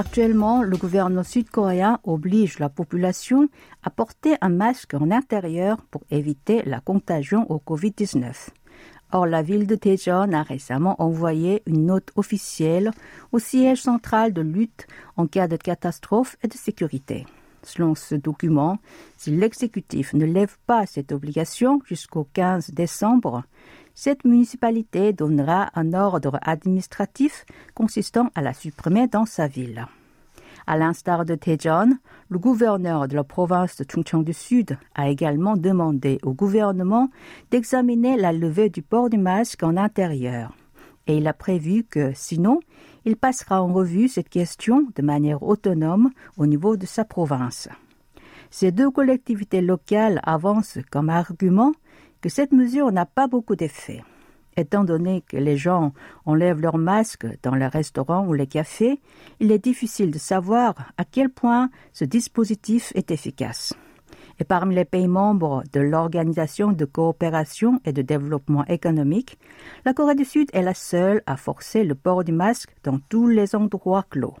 Actuellement, 0.00 0.62
le 0.62 0.78
gouvernement 0.78 1.22
sud-coréen 1.22 2.00
oblige 2.04 2.58
la 2.58 2.70
population 2.70 3.50
à 3.82 3.90
porter 3.90 4.34
un 4.40 4.48
masque 4.48 4.94
en 4.94 5.10
intérieur 5.10 5.76
pour 5.90 6.04
éviter 6.10 6.62
la 6.62 6.80
contagion 6.80 7.44
au 7.50 7.58
Covid-19. 7.58 8.48
Or, 9.12 9.26
la 9.26 9.42
ville 9.42 9.66
de 9.66 9.74
Daejeon 9.74 10.32
a 10.32 10.42
récemment 10.42 10.96
envoyé 11.02 11.62
une 11.66 11.84
note 11.84 12.12
officielle 12.16 12.92
au 13.32 13.38
siège 13.38 13.82
central 13.82 14.32
de 14.32 14.40
lutte 14.40 14.86
en 15.18 15.26
cas 15.26 15.48
de 15.48 15.58
catastrophe 15.58 16.38
et 16.42 16.48
de 16.48 16.54
sécurité. 16.54 17.26
Selon 17.62 17.94
ce 17.94 18.14
document, 18.14 18.78
si 19.18 19.30
l'exécutif 19.30 20.14
ne 20.14 20.24
lève 20.24 20.56
pas 20.66 20.86
cette 20.86 21.12
obligation 21.12 21.82
jusqu'au 21.84 22.26
15 22.32 22.70
décembre, 22.70 23.42
cette 24.02 24.24
municipalité 24.24 25.12
donnera 25.12 25.68
un 25.74 25.92
ordre 25.92 26.38
administratif 26.40 27.44
consistant 27.74 28.30
à 28.34 28.40
la 28.40 28.54
supprimer 28.54 29.08
dans 29.08 29.26
sa 29.26 29.46
ville. 29.46 29.84
À 30.66 30.78
l'instar 30.78 31.26
de 31.26 31.34
Daejeon, 31.34 31.98
le 32.30 32.38
gouverneur 32.38 33.08
de 33.08 33.14
la 33.14 33.24
province 33.24 33.76
de 33.76 33.84
Chungcheong 33.84 34.24
du 34.24 34.32
Sud 34.32 34.78
a 34.94 35.10
également 35.10 35.54
demandé 35.54 36.18
au 36.22 36.32
gouvernement 36.32 37.10
d'examiner 37.50 38.16
la 38.16 38.32
levée 38.32 38.70
du 38.70 38.80
port 38.80 39.10
du 39.10 39.18
masque 39.18 39.62
en 39.62 39.76
intérieur. 39.76 40.56
Et 41.06 41.18
il 41.18 41.28
a 41.28 41.34
prévu 41.34 41.84
que, 41.84 42.12
sinon, 42.14 42.60
il 43.04 43.16
passera 43.16 43.62
en 43.62 43.70
revue 43.70 44.08
cette 44.08 44.30
question 44.30 44.86
de 44.96 45.02
manière 45.02 45.42
autonome 45.42 46.08
au 46.38 46.46
niveau 46.46 46.78
de 46.78 46.86
sa 46.86 47.04
province. 47.04 47.68
Ces 48.50 48.72
deux 48.72 48.90
collectivités 48.90 49.60
locales 49.60 50.22
avancent 50.24 50.78
comme 50.90 51.10
argument 51.10 51.74
que 52.20 52.28
cette 52.28 52.52
mesure 52.52 52.92
n'a 52.92 53.06
pas 53.06 53.26
beaucoup 53.26 53.56
d'effet. 53.56 54.02
Étant 54.56 54.84
donné 54.84 55.22
que 55.22 55.36
les 55.36 55.56
gens 55.56 55.92
enlèvent 56.26 56.60
leurs 56.60 56.78
masques 56.78 57.26
dans 57.42 57.54
les 57.54 57.66
restaurants 57.66 58.26
ou 58.26 58.32
les 58.32 58.46
cafés, 58.46 59.00
il 59.38 59.52
est 59.52 59.64
difficile 59.64 60.10
de 60.10 60.18
savoir 60.18 60.74
à 60.98 61.04
quel 61.04 61.30
point 61.30 61.70
ce 61.92 62.04
dispositif 62.04 62.92
est 62.94 63.10
efficace. 63.10 63.74
Et 64.38 64.44
parmi 64.44 64.74
les 64.74 64.84
pays 64.84 65.06
membres 65.06 65.62
de 65.72 65.80
l'Organisation 65.80 66.72
de 66.72 66.84
coopération 66.84 67.80
et 67.84 67.92
de 67.92 68.02
développement 68.02 68.64
économique, 68.66 69.38
la 69.84 69.92
Corée 69.92 70.14
du 70.14 70.24
Sud 70.24 70.48
est 70.52 70.62
la 70.62 70.74
seule 70.74 71.22
à 71.26 71.36
forcer 71.36 71.84
le 71.84 71.94
port 71.94 72.24
du 72.24 72.32
masque 72.32 72.74
dans 72.82 72.98
tous 73.08 73.28
les 73.28 73.54
endroits 73.54 74.06
clos. 74.08 74.36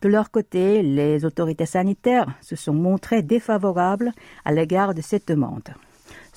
De 0.00 0.08
leur 0.08 0.30
côté, 0.30 0.82
les 0.82 1.24
autorités 1.24 1.66
sanitaires 1.66 2.28
se 2.40 2.56
sont 2.56 2.72
montrées 2.72 3.22
défavorables 3.22 4.12
à 4.44 4.52
l'égard 4.52 4.94
de 4.94 5.00
cette 5.02 5.28
demande. 5.28 5.74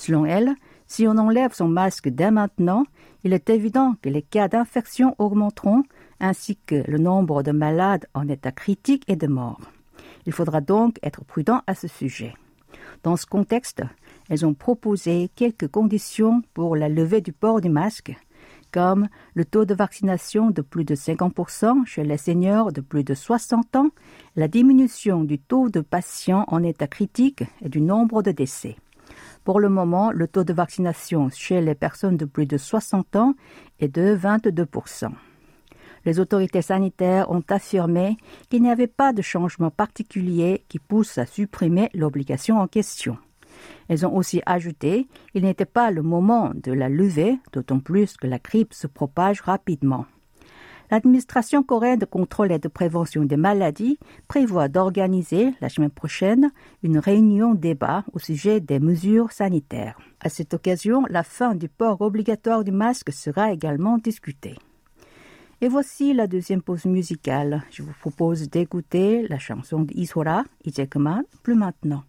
Selon 0.02 0.26
elles, 0.26 0.56
si 0.88 1.06
on 1.08 1.16
enlève 1.20 1.54
son 1.54 1.68
masque 1.68 2.10
dès 2.10 2.32
maintenant, 2.32 2.86
il 3.24 3.34
est 3.34 3.52
évident 3.52 3.94
que 4.02 4.10
les 4.10 4.24
cas 4.24 4.48
d'infection 4.48 5.14
augmenteront 5.20 5.84
ainsi 6.20 6.58
que 6.66 6.84
le 6.90 6.98
nombre 6.98 7.44
de 7.44 7.52
malades 7.52 8.08
en 8.16 8.28
état 8.28 8.52
critique 8.52 9.04
et 9.08 9.16
de 9.16 9.28
morts. 9.28 9.62
Il 10.26 10.34
faudra 10.34 10.60
donc 10.60 10.98
être 11.04 11.24
prudent 11.24 11.62
à 11.68 11.76
ce 11.76 11.88
sujet. 11.88 12.34
Dans 13.04 13.16
ce 13.16 13.28
contexte, 13.28 13.84
elles 14.28 14.44
ont 14.44 14.56
proposé 14.56 15.30
quelques 15.36 15.68
conditions 15.68 16.42
pour 16.56 16.76
la 16.76 16.90
levée 16.90 17.22
du 17.22 17.32
port 17.32 17.62
du 17.62 17.70
masque, 17.70 18.16
comme 18.72 19.08
le 19.36 19.46
taux 19.46 19.66
de 19.66 19.76
vaccination 19.76 20.50
de 20.50 20.64
plus 20.64 20.84
de 20.84 20.96
50% 20.96 21.86
chez 21.86 22.04
les 22.04 22.18
seniors 22.18 22.72
de 22.72 22.82
plus 22.82 23.04
de 23.04 23.14
60 23.14 23.76
ans, 23.76 23.90
la 24.36 24.48
diminution 24.48 25.24
du 25.24 25.38
taux 25.38 25.70
de 25.70 25.82
patients 25.82 26.46
en 26.48 26.64
état 26.64 26.88
critique 26.88 27.44
et 27.62 27.70
du 27.70 27.82
nombre 27.82 28.24
de 28.24 28.32
décès. 28.32 28.78
Pour 29.44 29.60
le 29.60 29.70
moment, 29.70 30.12
le 30.12 30.28
taux 30.28 30.44
de 30.44 30.54
vaccination 30.54 31.30
chez 31.30 31.62
les 31.62 31.74
personnes 31.74 32.18
de 32.18 32.26
plus 32.26 32.46
de 32.46 32.58
60 32.58 33.16
ans 33.16 33.34
est 33.80 33.88
de 33.88 34.16
22% 34.16 35.10
Les 36.06 36.20
autorités 36.20 36.62
sanitaires 36.62 37.32
ont 37.32 37.44
affirmé 37.50 38.18
qu'il 38.50 38.62
n'y 38.62 38.70
avait 38.70 38.86
pas 38.86 39.14
de 39.14 39.24
changement 39.24 39.72
particulier 39.72 40.64
qui 40.70 40.78
pousse 40.78 41.18
à 41.18 41.26
supprimer 41.26 41.90
l'obligation 41.96 42.60
en 42.60 42.68
question. 42.68 43.18
Elles 43.88 44.06
ont 44.06 44.16
aussi 44.16 44.42
ajouté 44.46 45.08
qu'il 45.32 45.44
n'était 45.44 45.66
pas 45.66 45.90
le 45.90 46.04
moment 46.04 46.52
de 46.54 46.72
la 46.72 46.88
lever, 46.88 47.40
d'autant 47.52 47.80
plus 47.80 48.18
que 48.18 48.28
la 48.28 48.38
grippe 48.38 48.74
se 48.74 48.88
propage 48.88 49.42
rapidement. 49.42 50.06
L'administration 50.92 51.64
coréenne 51.64 52.00
de 52.00 52.06
contrôle 52.06 52.52
et 52.52 52.60
de 52.60 52.68
prévention 52.68 53.24
des 53.24 53.38
maladies 53.38 53.98
prévoit 54.28 54.68
d'organiser 54.68 55.54
la 55.62 55.70
semaine 55.70 55.90
prochaine 55.90 56.52
une 56.84 57.00
réunion 57.00 57.54
débat 57.54 58.04
au 58.12 58.20
sujet 58.20 58.60
des 58.60 58.82
mesures 58.82 59.32
sanitaires. 59.32 59.98
À 60.20 60.28
cette 60.28 60.54
occasion, 60.54 61.06
la 61.10 61.24
fin 61.24 61.56
du 61.56 61.70
port 61.70 62.02
obligatoire 62.02 62.66
du 62.66 62.74
masque 62.74 63.14
sera 63.14 63.54
également 63.54 64.00
discutée. 64.00 64.58
Et 65.62 65.70
voici 65.70 66.14
la 66.14 66.28
deuxième 66.28 66.62
pause 66.62 66.86
musicale. 66.86 67.64
Je 67.72 67.84
vous 67.84 67.94
propose 68.02 68.50
d'écouter 68.50 69.26
la 69.30 69.40
chanson 69.40 69.84
d'Isora, 69.84 70.44
Ijekuman, 70.66 71.24
plus 71.42 71.56
maintenant. 71.56 72.04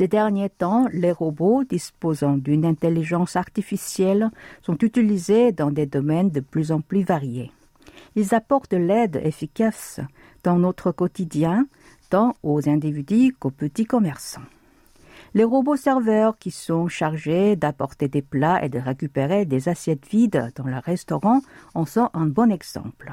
Ces 0.00 0.08
derniers 0.08 0.48
temps, 0.48 0.86
les 0.94 1.12
robots 1.12 1.62
disposant 1.62 2.38
d'une 2.38 2.64
intelligence 2.64 3.36
artificielle 3.36 4.30
sont 4.62 4.78
utilisés 4.78 5.52
dans 5.52 5.70
des 5.70 5.84
domaines 5.84 6.30
de 6.30 6.40
plus 6.40 6.72
en 6.72 6.80
plus 6.80 7.02
variés. 7.02 7.52
Ils 8.16 8.34
apportent 8.34 8.72
l'aide 8.72 9.20
efficace 9.22 10.00
dans 10.42 10.56
notre 10.56 10.90
quotidien, 10.90 11.66
tant 12.08 12.34
aux 12.42 12.66
individus 12.66 13.36
qu'aux 13.38 13.50
petits 13.50 13.84
commerçants. 13.84 14.48
Les 15.34 15.44
robots 15.44 15.76
serveurs 15.76 16.38
qui 16.38 16.50
sont 16.50 16.88
chargés 16.88 17.54
d'apporter 17.54 18.08
des 18.08 18.22
plats 18.22 18.64
et 18.64 18.70
de 18.70 18.78
récupérer 18.78 19.44
des 19.44 19.68
assiettes 19.68 20.08
vides 20.08 20.50
dans 20.56 20.64
le 20.64 20.78
restaurant 20.78 21.42
en 21.74 21.84
sont 21.84 22.08
un 22.14 22.24
bon 22.24 22.50
exemple. 22.50 23.12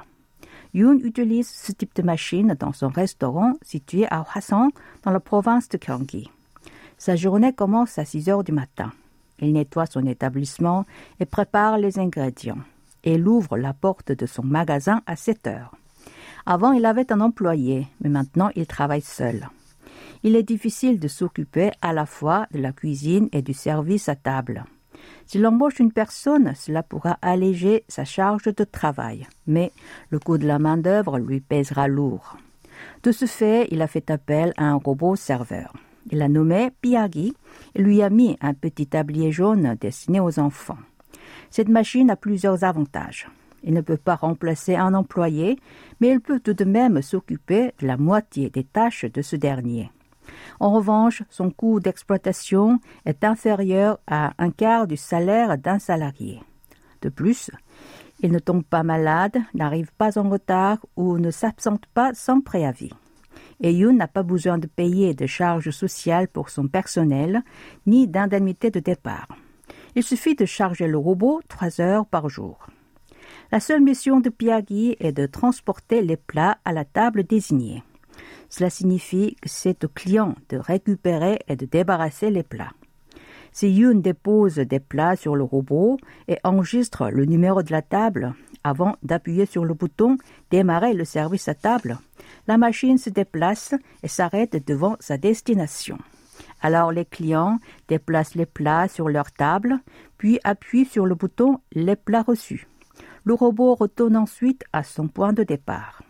Yoon 0.74 1.00
utilise 1.04 1.50
ce 1.50 1.74
type 1.74 1.94
de 1.98 2.04
machine 2.04 2.56
dans 2.58 2.72
son 2.72 2.88
restaurant 2.88 3.56
situé 3.62 4.08
à 4.10 4.22
Hwasong 4.22 4.72
dans 5.04 5.12
la 5.12 5.20
province 5.20 5.68
de 5.68 5.78
Gyeonggi. 5.78 6.32
Sa 6.98 7.16
journée 7.16 7.54
commence 7.54 8.00
à 8.00 8.06
6 8.06 8.30
heures 8.30 8.44
du 8.44 8.52
matin. 8.52 8.92
Il 9.40 9.54
nettoie 9.54 9.86
son 9.86 10.06
établissement 10.08 10.86
et 11.20 11.26
prépare 11.26 11.78
les 11.78 12.00
ingrédients. 12.00 12.58
Il 13.04 13.28
ouvre 13.28 13.58
la 13.58 13.74
porte 13.74 14.12
de 14.12 14.26
son 14.26 14.44
magasin 14.44 15.02
à 15.06 15.16
7 15.16 15.48
heures. 15.48 15.76
Avant, 16.46 16.72
il 16.72 16.86
avait 16.86 17.12
un 17.12 17.22
employé, 17.22 17.88
mais 18.02 18.10
maintenant 18.10 18.50
il 18.56 18.66
travaille 18.66 19.02
seul. 19.02 19.48
Il 20.24 20.36
est 20.36 20.44
difficile 20.44 21.00
de 21.00 21.08
s'occuper 21.08 21.72
à 21.82 21.94
la 21.94 22.06
fois 22.06 22.48
de 22.52 22.60
la 22.60 22.72
cuisine 22.72 23.30
et 23.32 23.44
du 23.44 23.54
service 23.54 24.10
à 24.10 24.16
table. 24.16 24.66
S'il 25.28 25.46
embauche 25.46 25.80
une 25.80 25.92
personne, 25.92 26.54
cela 26.56 26.82
pourra 26.82 27.20
alléger 27.22 27.84
sa 27.88 28.06
charge 28.06 28.46
de 28.46 28.64
travail, 28.64 29.28
mais 29.46 29.72
le 30.10 30.20
coût 30.20 30.38
de 30.38 30.48
la 30.48 30.58
main-d'œuvre 30.58 31.20
lui 31.20 31.42
pèsera 31.42 31.88
lourd. 31.88 32.38
De 33.04 33.12
ce 33.12 33.26
fait, 33.26 33.68
il 33.72 33.82
a 33.82 33.88
fait 33.88 34.10
appel 34.10 34.54
à 34.58 34.66
un 34.66 34.76
robot 34.76 35.16
serveur. 35.16 35.74
Il 36.12 36.20
l'a 36.20 36.30
nommé 36.30 36.72
Piagi 36.82 37.34
et 37.76 37.82
lui 37.82 38.02
a 38.02 38.10
mis 38.10 38.38
un 38.42 38.54
petit 38.54 38.88
tablier 38.88 39.32
jaune 39.32 39.76
destiné 39.80 40.20
aux 40.20 40.40
enfants. 40.40 40.78
Cette 41.50 41.70
machine 41.70 42.10
a 42.10 42.16
plusieurs 42.16 42.64
avantages. 42.64 43.28
Il 43.64 43.74
ne 43.74 43.82
peut 43.82 43.98
pas 43.98 44.16
remplacer 44.16 44.76
un 44.76 44.94
employé, 44.94 45.58
mais 46.00 46.10
il 46.10 46.22
peut 46.22 46.40
tout 46.40 46.54
de 46.54 46.64
même 46.64 47.02
s'occuper 47.02 47.74
de 47.80 47.88
la 47.88 47.98
moitié 47.98 48.50
des 48.50 48.64
tâches 48.64 49.06
de 49.06 49.22
ce 49.22 49.36
dernier. 49.36 49.92
En 50.60 50.72
revanche, 50.72 51.24
son 51.30 51.52
coût 51.52 51.80
d'exploitation 51.80 52.80
est 53.06 53.24
inférieur 53.24 54.00
à 54.08 54.34
un 54.38 54.52
quart 54.52 54.88
du 54.88 54.98
salaire 54.98 55.58
d'un 55.58 55.80
salarié. 55.80 56.42
De 57.02 57.10
plus, 57.10 57.52
il 58.22 58.32
ne 58.32 58.40
tombe 58.40 58.64
pas 58.64 58.84
malade, 58.84 59.38
n'arrive 59.54 59.92
pas 59.98 60.18
en 60.18 60.30
retard 60.30 60.80
ou 60.96 61.18
ne 61.18 61.32
s'absente 61.32 61.86
pas 61.88 62.14
sans 62.14 62.42
préavis. 62.42 62.94
Et 63.62 63.74
Yoon 63.74 63.94
n'a 63.94 64.08
pas 64.08 64.24
besoin 64.24 64.58
de 64.58 64.68
payer 64.68 65.14
de 65.14 65.26
charges 65.26 65.72
sociales 65.72 66.28
pour 66.28 66.50
son 66.50 66.68
personnel 66.68 67.44
ni 67.86 68.08
d'indemnité 68.08 68.70
de 68.72 68.80
départ. 68.80 69.28
Il 69.96 70.04
suffit 70.04 70.36
de 70.36 70.46
charger 70.46 70.88
le 70.88 70.98
robot 70.98 71.42
trois 71.48 71.82
heures 71.82 72.06
par 72.06 72.30
jour. 72.30 72.68
La 73.52 73.60
seule 73.60 73.82
mission 73.82 74.20
de 74.20 74.30
Piagi 74.30 74.96
est 75.00 75.12
de 75.12 75.26
transporter 75.26 76.02
les 76.02 76.18
plats 76.18 76.58
à 76.66 76.74
la 76.74 76.86
table 76.86 77.24
désignée. 77.24 77.84
Cela 78.50 78.70
signifie 78.70 79.36
que 79.42 79.50
c'est 79.50 79.84
au 79.84 79.88
client 79.88 80.36
de 80.50 80.58
récupérer 80.58 81.40
et 81.48 81.56
de 81.56 81.66
débarrasser 81.66 82.30
les 82.30 82.44
plats. 82.44 82.72
Si 83.52 83.70
Yoon 83.70 84.00
dépose 84.00 84.56
des 84.56 84.80
plats 84.80 85.16
sur 85.16 85.36
le 85.36 85.44
robot 85.44 85.98
et 86.28 86.38
enregistre 86.44 87.10
le 87.10 87.26
numéro 87.26 87.64
de 87.64 87.72
la 87.72 87.82
table 87.82 88.34
avant 88.64 88.98
d'appuyer 89.02 89.46
sur 89.46 89.66
le 89.66 89.74
bouton 89.74 90.18
Démarrer 90.52 90.94
le 90.94 91.06
service 91.06 91.48
à 91.48 91.56
table, 91.56 91.98
la 92.48 92.58
machine 92.58 92.98
se 92.98 93.10
déplace 93.10 93.74
et 94.04 94.08
s'arrête 94.08 94.66
devant 94.66 94.96
sa 95.00 95.18
destination. 95.18 95.98
Alors 96.62 96.92
les 96.92 97.06
clients 97.06 97.60
déplacent 97.88 98.36
les 98.36 98.46
plats 98.46 98.88
sur 98.88 99.10
leur 99.10 99.32
table, 99.32 99.80
puis 100.18 100.40
appuient 100.44 100.86
sur 100.86 101.06
le 101.06 101.16
bouton 101.16 101.60
Les 101.72 101.96
plats 101.96 102.24
reçus. 102.24 102.68
Le 103.24 103.34
robot 103.34 103.76
retourne 103.76 104.16
ensuite 104.16 104.64
à 104.74 104.84
son 104.84 105.08
point 105.08 105.34
de 105.34 105.44
départ. 105.44 106.02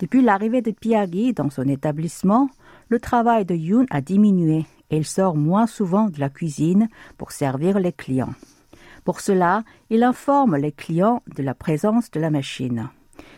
Depuis 0.00 0.22
l'arrivée 0.22 0.62
de 0.62 0.70
Piagi 0.70 1.32
dans 1.32 1.50
son 1.50 1.68
établissement, 1.68 2.48
le 2.88 2.98
travail 2.98 3.44
de 3.44 3.54
Yoon 3.54 3.86
a 3.90 4.00
diminué 4.00 4.66
et 4.90 4.96
il 4.96 5.06
sort 5.06 5.36
moins 5.36 5.66
souvent 5.66 6.08
de 6.08 6.18
la 6.18 6.28
cuisine 6.28 6.88
pour 7.16 7.32
servir 7.32 7.78
les 7.78 7.92
clients. 7.92 8.34
Pour 9.04 9.20
cela, 9.20 9.62
il 9.88 10.02
informe 10.02 10.56
les 10.56 10.72
clients 10.72 11.22
de 11.34 11.42
la 11.42 11.54
présence 11.54 12.10
de 12.10 12.20
la 12.20 12.30
machine. 12.30 12.88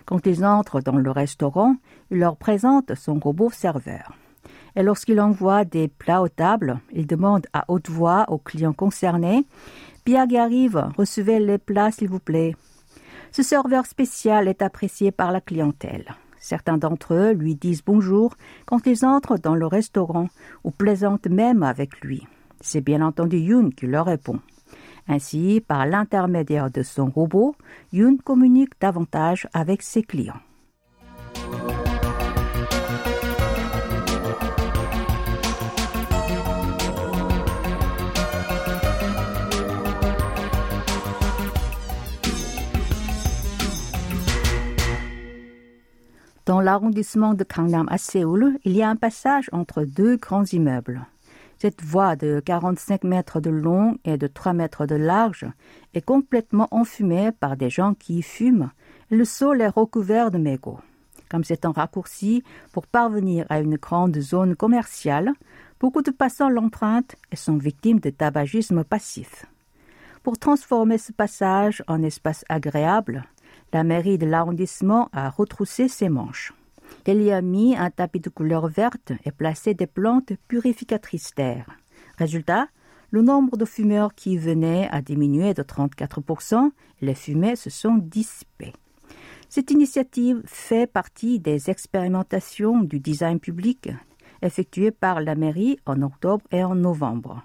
Quand 0.06 0.26
ils 0.26 0.44
entrent 0.44 0.80
dans 0.80 0.96
le 0.96 1.10
restaurant, 1.10 1.76
leur 2.16 2.36
présente 2.36 2.94
son 2.94 3.18
robot 3.18 3.50
serveur. 3.50 4.16
Et 4.74 4.82
lorsqu'il 4.82 5.20
envoie 5.20 5.64
des 5.64 5.88
plats 5.88 6.22
aux 6.22 6.28
tables, 6.28 6.80
il 6.92 7.06
demande 7.06 7.46
à 7.52 7.64
haute 7.68 7.90
voix 7.90 8.24
aux 8.28 8.38
clients 8.38 8.72
concernés 8.72 9.44
Piagi 10.04 10.36
arrive, 10.36 10.88
recevez 10.96 11.38
les 11.38 11.58
plats 11.58 11.92
s'il 11.92 12.08
vous 12.08 12.18
plaît. 12.18 12.56
Ce 13.30 13.42
serveur 13.42 13.86
spécial 13.86 14.48
est 14.48 14.60
apprécié 14.60 15.12
par 15.12 15.30
la 15.30 15.40
clientèle. 15.40 16.06
Certains 16.40 16.76
d'entre 16.76 17.14
eux 17.14 17.32
lui 17.32 17.54
disent 17.54 17.84
bonjour 17.84 18.34
quand 18.66 18.84
ils 18.86 19.06
entrent 19.06 19.38
dans 19.38 19.54
le 19.54 19.66
restaurant 19.66 20.26
ou 20.64 20.72
plaisantent 20.72 21.28
même 21.28 21.62
avec 21.62 22.00
lui. 22.00 22.26
C'est 22.60 22.80
bien 22.80 23.00
entendu 23.00 23.38
Yoon 23.38 23.70
qui 23.70 23.86
leur 23.86 24.06
répond. 24.06 24.40
Ainsi, 25.06 25.62
par 25.66 25.86
l'intermédiaire 25.86 26.70
de 26.70 26.82
son 26.82 27.06
robot, 27.06 27.54
Yoon 27.92 28.16
communique 28.16 28.80
davantage 28.80 29.48
avec 29.52 29.82
ses 29.82 30.02
clients. 30.02 30.40
Dans 46.44 46.60
l'arrondissement 46.60 47.34
de 47.34 47.44
Gangnam 47.44 47.86
à 47.88 47.98
Séoul, 47.98 48.58
il 48.64 48.72
y 48.72 48.82
a 48.82 48.88
un 48.88 48.96
passage 48.96 49.48
entre 49.52 49.84
deux 49.84 50.16
grands 50.16 50.44
immeubles. 50.44 51.06
Cette 51.58 51.84
voie 51.84 52.16
de 52.16 52.42
45 52.44 53.04
mètres 53.04 53.38
de 53.38 53.50
long 53.50 53.96
et 54.04 54.16
de 54.16 54.26
3 54.26 54.52
mètres 54.52 54.84
de 54.84 54.96
large 54.96 55.46
est 55.94 56.04
complètement 56.04 56.66
enfumée 56.72 57.30
par 57.30 57.56
des 57.56 57.70
gens 57.70 57.94
qui 57.94 58.18
y 58.18 58.22
fument 58.22 58.72
et 59.12 59.16
le 59.16 59.24
sol 59.24 59.60
est 59.60 59.68
recouvert 59.68 60.32
de 60.32 60.38
mégots. 60.38 60.80
Comme 61.30 61.44
c'est 61.44 61.64
un 61.64 61.70
raccourci 61.70 62.42
pour 62.72 62.88
parvenir 62.88 63.46
à 63.48 63.60
une 63.60 63.76
grande 63.76 64.18
zone 64.18 64.56
commerciale, 64.56 65.30
beaucoup 65.78 66.02
de 66.02 66.10
passants 66.10 66.48
l'empruntent 66.48 67.14
et 67.30 67.36
sont 67.36 67.56
victimes 67.56 68.00
de 68.00 68.10
tabagisme 68.10 68.82
passif. 68.82 69.46
Pour 70.24 70.38
transformer 70.38 70.98
ce 70.98 71.12
passage 71.12 71.84
en 71.86 72.02
espace 72.02 72.44
agréable, 72.48 73.24
la 73.72 73.84
mairie 73.84 74.18
de 74.18 74.26
l'arrondissement 74.26 75.08
a 75.12 75.30
retroussé 75.30 75.88
ses 75.88 76.08
manches. 76.08 76.52
Elle 77.04 77.22
y 77.22 77.32
a 77.32 77.42
mis 77.42 77.74
un 77.76 77.90
tapis 77.90 78.20
de 78.20 78.28
couleur 78.28 78.68
verte 78.68 79.12
et 79.24 79.32
placé 79.32 79.74
des 79.74 79.86
plantes 79.86 80.32
purificatrices 80.46 81.34
d'air. 81.34 81.66
Résultat, 82.18 82.68
le 83.10 83.22
nombre 83.22 83.56
de 83.56 83.64
fumeurs 83.64 84.14
qui 84.14 84.36
venaient 84.36 84.88
a 84.90 85.02
diminué 85.02 85.54
de 85.54 85.62
34% 85.62 86.70
et 87.00 87.06
les 87.06 87.14
fumées 87.14 87.56
se 87.56 87.70
sont 87.70 87.96
dissipées. 87.96 88.72
Cette 89.48 89.70
initiative 89.70 90.40
fait 90.46 90.86
partie 90.86 91.38
des 91.38 91.68
expérimentations 91.68 92.80
du 92.80 93.00
design 93.00 93.38
public 93.38 93.90
effectuées 94.40 94.90
par 94.90 95.20
la 95.20 95.34
mairie 95.34 95.78
en 95.86 96.00
octobre 96.02 96.44
et 96.50 96.64
en 96.64 96.74
novembre. 96.74 97.42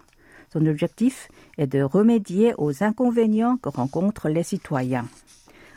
Son 0.51 0.65
objectif 0.65 1.27
est 1.57 1.67
de 1.67 1.81
remédier 1.81 2.53
aux 2.57 2.83
inconvénients 2.83 3.57
que 3.57 3.69
rencontrent 3.69 4.29
les 4.29 4.43
citoyens. 4.43 5.05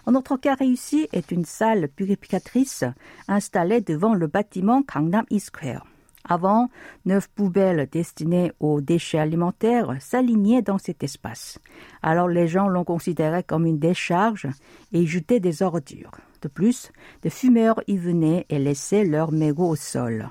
Un 0.07 0.15
autre 0.15 0.37
cas 0.37 0.55
réussi 0.55 1.09
est 1.13 1.31
une 1.31 1.45
salle 1.45 1.89
purificatrice 1.89 2.85
installée 3.29 3.81
devant 3.81 4.15
le 4.15 4.27
bâtiment 4.27 4.83
Gangnam 4.83 5.25
Square. 5.39 5.87
Avant, 6.29 6.69
neuf 7.07 7.29
poubelles 7.29 7.89
destinées 7.91 8.53
aux 8.61 8.81
déchets 8.81 9.19
alimentaires 9.19 9.97
s'alignaient 10.01 10.63
dans 10.63 10.79
cet 10.79 11.03
espace. 11.03 11.59
Alors 12.03 12.29
les 12.29 12.47
gens 12.47 12.69
l'ont 12.69 12.85
considéré 12.85 13.43
comme 13.43 13.67
une 13.67 13.79
décharge 13.79 14.47
et 14.93 15.01
y 15.01 15.07
jetaient 15.07 15.41
des 15.41 15.63
ordures. 15.63 16.13
De 16.43 16.49
plus, 16.49 16.93
des 17.23 17.31
fumeurs 17.31 17.81
y 17.87 17.97
venaient 17.97 18.47
et 18.49 18.59
laissaient 18.59 19.05
leurs 19.05 19.33
mégots 19.33 19.71
au 19.71 19.77
sol. 19.77 20.31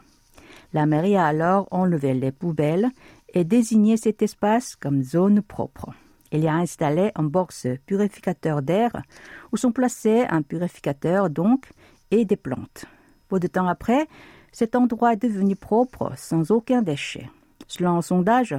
La 0.73 0.85
mairie 0.85 1.17
a 1.17 1.25
alors 1.25 1.67
enlevé 1.71 2.13
les 2.13 2.31
poubelles 2.31 2.89
et 3.33 3.43
désigné 3.43 3.97
cet 3.97 4.21
espace 4.21 4.75
comme 4.75 5.03
zone 5.03 5.41
propre. 5.41 5.91
Il 6.31 6.43
y 6.43 6.47
a 6.47 6.53
installé 6.53 7.11
un 7.15 7.23
box 7.23 7.67
purificateur 7.85 8.61
d'air 8.61 8.91
où 9.51 9.57
sont 9.57 9.71
placés 9.71 10.25
un 10.29 10.41
purificateur 10.41 11.29
donc 11.29 11.71
et 12.11 12.25
des 12.25 12.35
plantes. 12.35 12.85
Peu 13.27 13.39
de 13.39 13.47
temps 13.47 13.67
après, 13.67 14.07
cet 14.51 14.75
endroit 14.75 15.13
est 15.13 15.23
devenu 15.23 15.55
propre 15.55 16.13
sans 16.15 16.51
aucun 16.51 16.81
déchet. 16.81 17.29
Selon 17.67 17.97
un 17.97 18.01
sondage, 18.01 18.55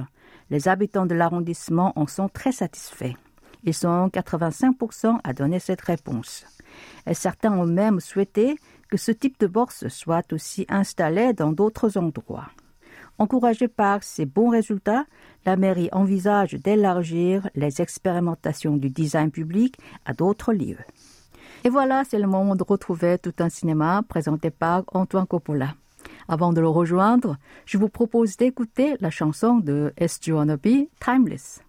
les 0.49 0.67
habitants 0.67 1.05
de 1.05 1.15
l'arrondissement 1.15 1.93
en 1.95 2.07
sont 2.07 2.29
très 2.29 2.51
satisfaits. 2.51 3.15
Ils 3.63 3.73
sont 3.73 4.07
85% 4.07 5.19
à 5.23 5.33
donner 5.33 5.59
cette 5.59 5.81
réponse. 5.81 6.45
Certains 7.13 7.53
ont 7.53 7.65
même 7.65 7.99
souhaité 7.99 8.57
que 8.89 8.97
ce 8.97 9.11
type 9.11 9.39
de 9.39 9.47
box 9.47 9.87
soit 9.87 10.33
aussi 10.33 10.65
installé 10.69 11.33
dans 11.33 11.51
d'autres 11.51 11.97
endroits. 11.97 12.49
Encouragée 13.21 13.67
par 13.67 14.01
ces 14.01 14.25
bons 14.25 14.49
résultats, 14.49 15.05
la 15.45 15.55
mairie 15.55 15.89
envisage 15.91 16.53
d'élargir 16.53 17.47
les 17.53 17.79
expérimentations 17.79 18.77
du 18.77 18.89
design 18.89 19.29
public 19.29 19.77
à 20.05 20.13
d'autres 20.13 20.53
lieux. 20.53 20.79
Et 21.63 21.69
voilà, 21.69 22.01
c'est 22.03 22.17
le 22.17 22.25
moment 22.25 22.55
de 22.55 22.63
retrouver 22.63 23.19
tout 23.19 23.35
un 23.37 23.49
cinéma 23.49 24.01
présenté 24.09 24.49
par 24.49 24.85
Antoine 24.91 25.27
Coppola. 25.27 25.75
Avant 26.27 26.51
de 26.51 26.61
le 26.61 26.67
rejoindre, 26.67 27.37
je 27.67 27.77
vous 27.77 27.89
propose 27.89 28.37
d'écouter 28.37 28.95
la 29.01 29.11
chanson 29.11 29.57
de. 29.59 29.93
Be 30.63 30.87
Timeless. 30.99 31.61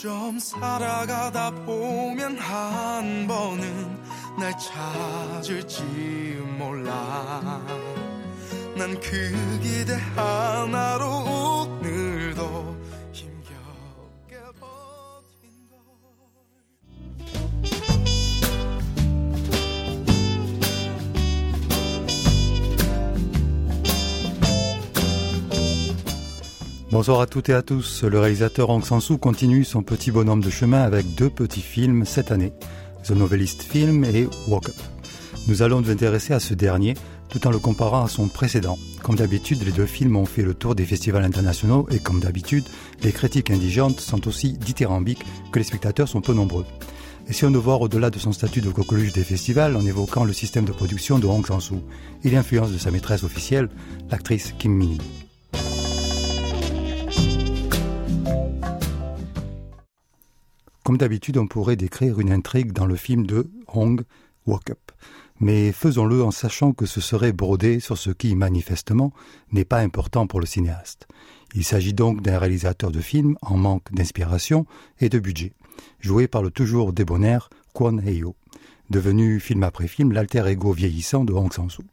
좀 0.00 0.38
살아가다 0.38 1.50
보면 1.66 2.38
한 2.38 3.26
번은 3.26 3.98
날 4.38 4.50
찾을지 4.58 5.82
몰라. 6.56 7.60
난 8.78 8.98
그 8.98 9.58
기대 9.60 9.92
하나로 10.16 11.59
Bonsoir 26.92 27.20
à 27.20 27.26
toutes 27.26 27.48
et 27.48 27.54
à 27.54 27.62
tous. 27.62 28.02
Le 28.02 28.18
réalisateur 28.18 28.68
Aung 28.68 28.84
San 28.84 29.00
Suu 29.00 29.16
continue 29.16 29.62
son 29.62 29.84
petit 29.84 30.10
bonhomme 30.10 30.42
de 30.42 30.50
chemin 30.50 30.82
avec 30.82 31.14
deux 31.14 31.30
petits 31.30 31.60
films 31.60 32.04
cette 32.04 32.32
année, 32.32 32.52
The 33.04 33.12
Novelist 33.12 33.62
Film 33.62 34.04
et 34.04 34.26
Walk 34.48 34.70
Up. 34.70 34.74
Nous 35.46 35.62
allons 35.62 35.82
nous 35.82 35.90
intéresser 35.90 36.34
à 36.34 36.40
ce 36.40 36.52
dernier 36.52 36.94
tout 37.28 37.46
en 37.46 37.52
le 37.52 37.60
comparant 37.60 38.02
à 38.02 38.08
son 38.08 38.26
précédent. 38.26 38.76
Comme 39.04 39.14
d'habitude, 39.14 39.62
les 39.64 39.70
deux 39.70 39.86
films 39.86 40.16
ont 40.16 40.26
fait 40.26 40.42
le 40.42 40.52
tour 40.52 40.74
des 40.74 40.84
festivals 40.84 41.24
internationaux 41.24 41.86
et 41.92 42.00
comme 42.00 42.18
d'habitude, 42.18 42.64
les 43.04 43.12
critiques 43.12 43.52
indigentes 43.52 44.00
sont 44.00 44.26
aussi 44.26 44.54
dithyrambiques 44.54 45.24
que 45.52 45.60
les 45.60 45.64
spectateurs 45.64 46.08
sont 46.08 46.20
peu 46.20 46.34
nombreux. 46.34 46.66
Essayons 47.28 47.52
de 47.52 47.58
voir 47.58 47.80
au-delà 47.82 48.10
de 48.10 48.18
son 48.18 48.32
statut 48.32 48.62
de 48.62 48.70
coqueluche 48.70 49.12
des 49.12 49.22
festivals 49.22 49.76
en 49.76 49.86
évoquant 49.86 50.24
le 50.24 50.32
système 50.32 50.64
de 50.64 50.72
production 50.72 51.20
de 51.20 51.28
Hong 51.28 51.46
Sang-soo 51.46 51.84
et 52.24 52.30
l'influence 52.30 52.72
de 52.72 52.78
sa 52.78 52.90
maîtresse 52.90 53.22
officielle, 53.22 53.68
l'actrice 54.10 54.54
Kim 54.58 54.76
Min. 54.76 54.96
Comme 60.90 60.98
d'habitude, 60.98 61.38
on 61.38 61.46
pourrait 61.46 61.76
décrire 61.76 62.18
une 62.18 62.32
intrigue 62.32 62.72
dans 62.72 62.84
le 62.84 62.96
film 62.96 63.24
de 63.24 63.48
Hong 63.68 64.02
Walk 64.44 64.70
Up. 64.70 64.90
Mais 65.38 65.70
faisons-le 65.70 66.24
en 66.24 66.32
sachant 66.32 66.72
que 66.72 66.84
ce 66.84 67.00
serait 67.00 67.32
brodé 67.32 67.78
sur 67.78 67.96
ce 67.96 68.10
qui, 68.10 68.34
manifestement, 68.34 69.12
n'est 69.52 69.64
pas 69.64 69.78
important 69.78 70.26
pour 70.26 70.40
le 70.40 70.46
cinéaste. 70.46 71.06
Il 71.54 71.62
s'agit 71.62 71.94
donc 71.94 72.22
d'un 72.22 72.40
réalisateur 72.40 72.90
de 72.90 72.98
films 72.98 73.36
en 73.40 73.56
manque 73.56 73.92
d'inspiration 73.92 74.66
et 74.98 75.08
de 75.08 75.20
budget, 75.20 75.52
joué 76.00 76.26
par 76.26 76.42
le 76.42 76.50
toujours 76.50 76.92
débonnaire 76.92 77.50
Kwon 77.72 77.98
Heo, 78.04 78.34
devenu 78.90 79.38
film 79.38 79.62
après 79.62 79.86
film 79.86 80.10
l'alter 80.10 80.44
ego 80.48 80.72
vieillissant 80.72 81.22
de 81.24 81.32
Hong 81.32 81.52
Sang-soo, 81.52 81.84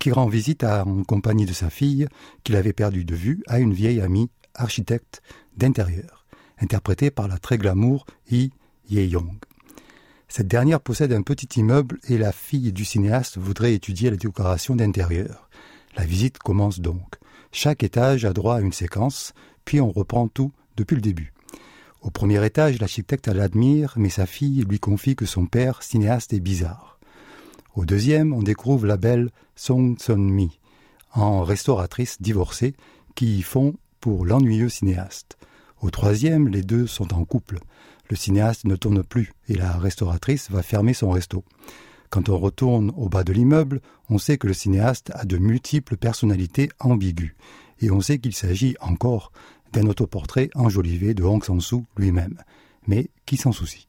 qui 0.00 0.10
rend 0.10 0.26
visite 0.26 0.64
en 0.64 1.04
compagnie 1.04 1.46
de 1.46 1.52
sa 1.52 1.70
fille, 1.70 2.08
qu'il 2.42 2.56
avait 2.56 2.72
perdue 2.72 3.04
de 3.04 3.14
vue, 3.14 3.44
à 3.46 3.60
une 3.60 3.72
vieille 3.72 4.00
amie 4.00 4.30
architecte 4.56 5.22
d'intérieur, 5.56 6.25
interprétée 6.58 7.10
par 7.10 7.28
la 7.28 7.38
très 7.38 7.58
glamour 7.58 8.06
Yi 8.30 8.50
Ye-yong. 8.90 9.36
Cette 10.28 10.48
dernière 10.48 10.80
possède 10.80 11.12
un 11.12 11.22
petit 11.22 11.60
immeuble 11.60 11.98
et 12.08 12.18
la 12.18 12.32
fille 12.32 12.72
du 12.72 12.84
cinéaste 12.84 13.38
voudrait 13.38 13.74
étudier 13.74 14.10
la 14.10 14.16
décoration 14.16 14.76
d'intérieur. 14.76 15.48
La 15.96 16.04
visite 16.04 16.38
commence 16.38 16.80
donc. 16.80 17.16
Chaque 17.52 17.82
étage 17.82 18.24
a 18.24 18.32
droit 18.32 18.56
à 18.56 18.60
une 18.60 18.72
séquence, 18.72 19.32
puis 19.64 19.80
on 19.80 19.90
reprend 19.90 20.28
tout 20.28 20.52
depuis 20.76 20.96
le 20.96 21.00
début. 21.00 21.32
Au 22.02 22.10
premier 22.10 22.44
étage, 22.44 22.78
l'architecte 22.80 23.28
l'admire, 23.28 23.94
mais 23.96 24.10
sa 24.10 24.26
fille 24.26 24.64
lui 24.68 24.78
confie 24.78 25.16
que 25.16 25.26
son 25.26 25.46
père, 25.46 25.82
cinéaste, 25.82 26.32
est 26.32 26.40
bizarre. 26.40 26.98
Au 27.74 27.84
deuxième, 27.84 28.32
on 28.32 28.42
découvre 28.42 28.86
la 28.86 28.96
belle 28.96 29.30
Song 29.54 29.98
Sun-mi, 29.98 30.58
en 31.12 31.42
restauratrice 31.42 32.20
divorcée, 32.20 32.74
qui 33.14 33.38
y 33.38 33.42
font 33.42 33.74
pour 34.00 34.24
l'ennuyeux 34.24 34.68
cinéaste. 34.68 35.36
Au 35.80 35.90
troisième, 35.90 36.48
les 36.48 36.62
deux 36.62 36.86
sont 36.86 37.14
en 37.14 37.24
couple 37.24 37.58
le 38.08 38.16
cinéaste 38.16 38.64
ne 38.64 38.76
tourne 38.76 39.02
plus 39.02 39.32
et 39.48 39.54
la 39.54 39.72
restauratrice 39.72 40.50
va 40.50 40.62
fermer 40.62 40.94
son 40.94 41.10
resto. 41.10 41.44
Quand 42.10 42.28
on 42.28 42.38
retourne 42.38 42.92
au 42.96 43.08
bas 43.08 43.24
de 43.24 43.32
l'immeuble, 43.32 43.80
on 44.08 44.18
sait 44.18 44.38
que 44.38 44.46
le 44.46 44.52
cinéaste 44.52 45.10
a 45.14 45.24
de 45.24 45.38
multiples 45.38 45.96
personnalités 45.96 46.68
ambiguës, 46.78 47.34
et 47.80 47.90
on 47.90 48.00
sait 48.00 48.18
qu'il 48.18 48.34
s'agit 48.34 48.76
encore 48.80 49.32
d'un 49.72 49.86
autoportrait 49.88 50.50
enjolivé 50.54 51.14
de 51.14 51.24
Hong 51.24 51.44
Sang-soo 51.44 51.84
lui-même. 51.96 52.38
Mais 52.86 53.10
qui 53.26 53.36
s'en 53.36 53.50
soucie? 53.50 53.85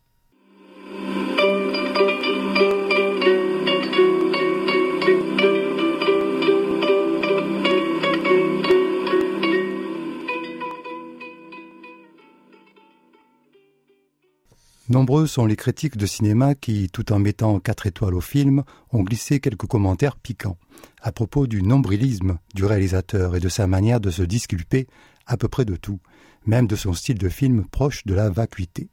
Nombreux 14.90 15.28
sont 15.28 15.46
les 15.46 15.58
critiques 15.58 15.98
de 15.98 16.06
cinéma 16.06 16.56
qui, 16.56 16.90
tout 16.90 17.12
en 17.12 17.20
mettant 17.20 17.60
quatre 17.60 17.88
étoiles 17.88 18.16
au 18.16 18.22
film, 18.22 18.64
ont 18.94 19.04
glissé 19.04 19.42
quelques 19.42 19.68
commentaires 19.68 20.16
piquants 20.16 20.58
à 21.02 21.12
propos 21.12 21.46
du 21.46 21.62
nombrilisme 21.62 22.38
du 22.56 22.64
réalisateur 22.64 23.36
et 23.36 23.42
de 23.42 23.50
sa 23.50 23.68
manière 23.68 24.00
de 24.00 24.10
se 24.10 24.24
disculper 24.24 24.88
à 25.26 25.36
peu 25.36 25.50
près 25.50 25.66
de 25.66 25.76
tout, 25.76 26.00
même 26.46 26.68
de 26.68 26.78
son 26.78 26.94
style 26.94 27.18
de 27.18 27.28
film 27.28 27.66
proche 27.66 28.06
de 28.06 28.14
la 28.14 28.30
vacuité. 28.30 28.90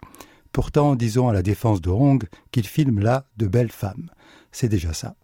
Pourtant, 0.50 0.96
disons 0.96 1.28
à 1.28 1.32
la 1.32 1.42
défense 1.42 1.80
de 1.80 1.90
Hong 1.90 2.24
qu'il 2.50 2.66
filme 2.66 2.98
là 2.98 3.26
de 3.36 3.46
belles 3.46 3.72
femmes. 3.72 4.10
C'est 4.50 4.68
déjà 4.68 4.92
ça. 4.92 5.14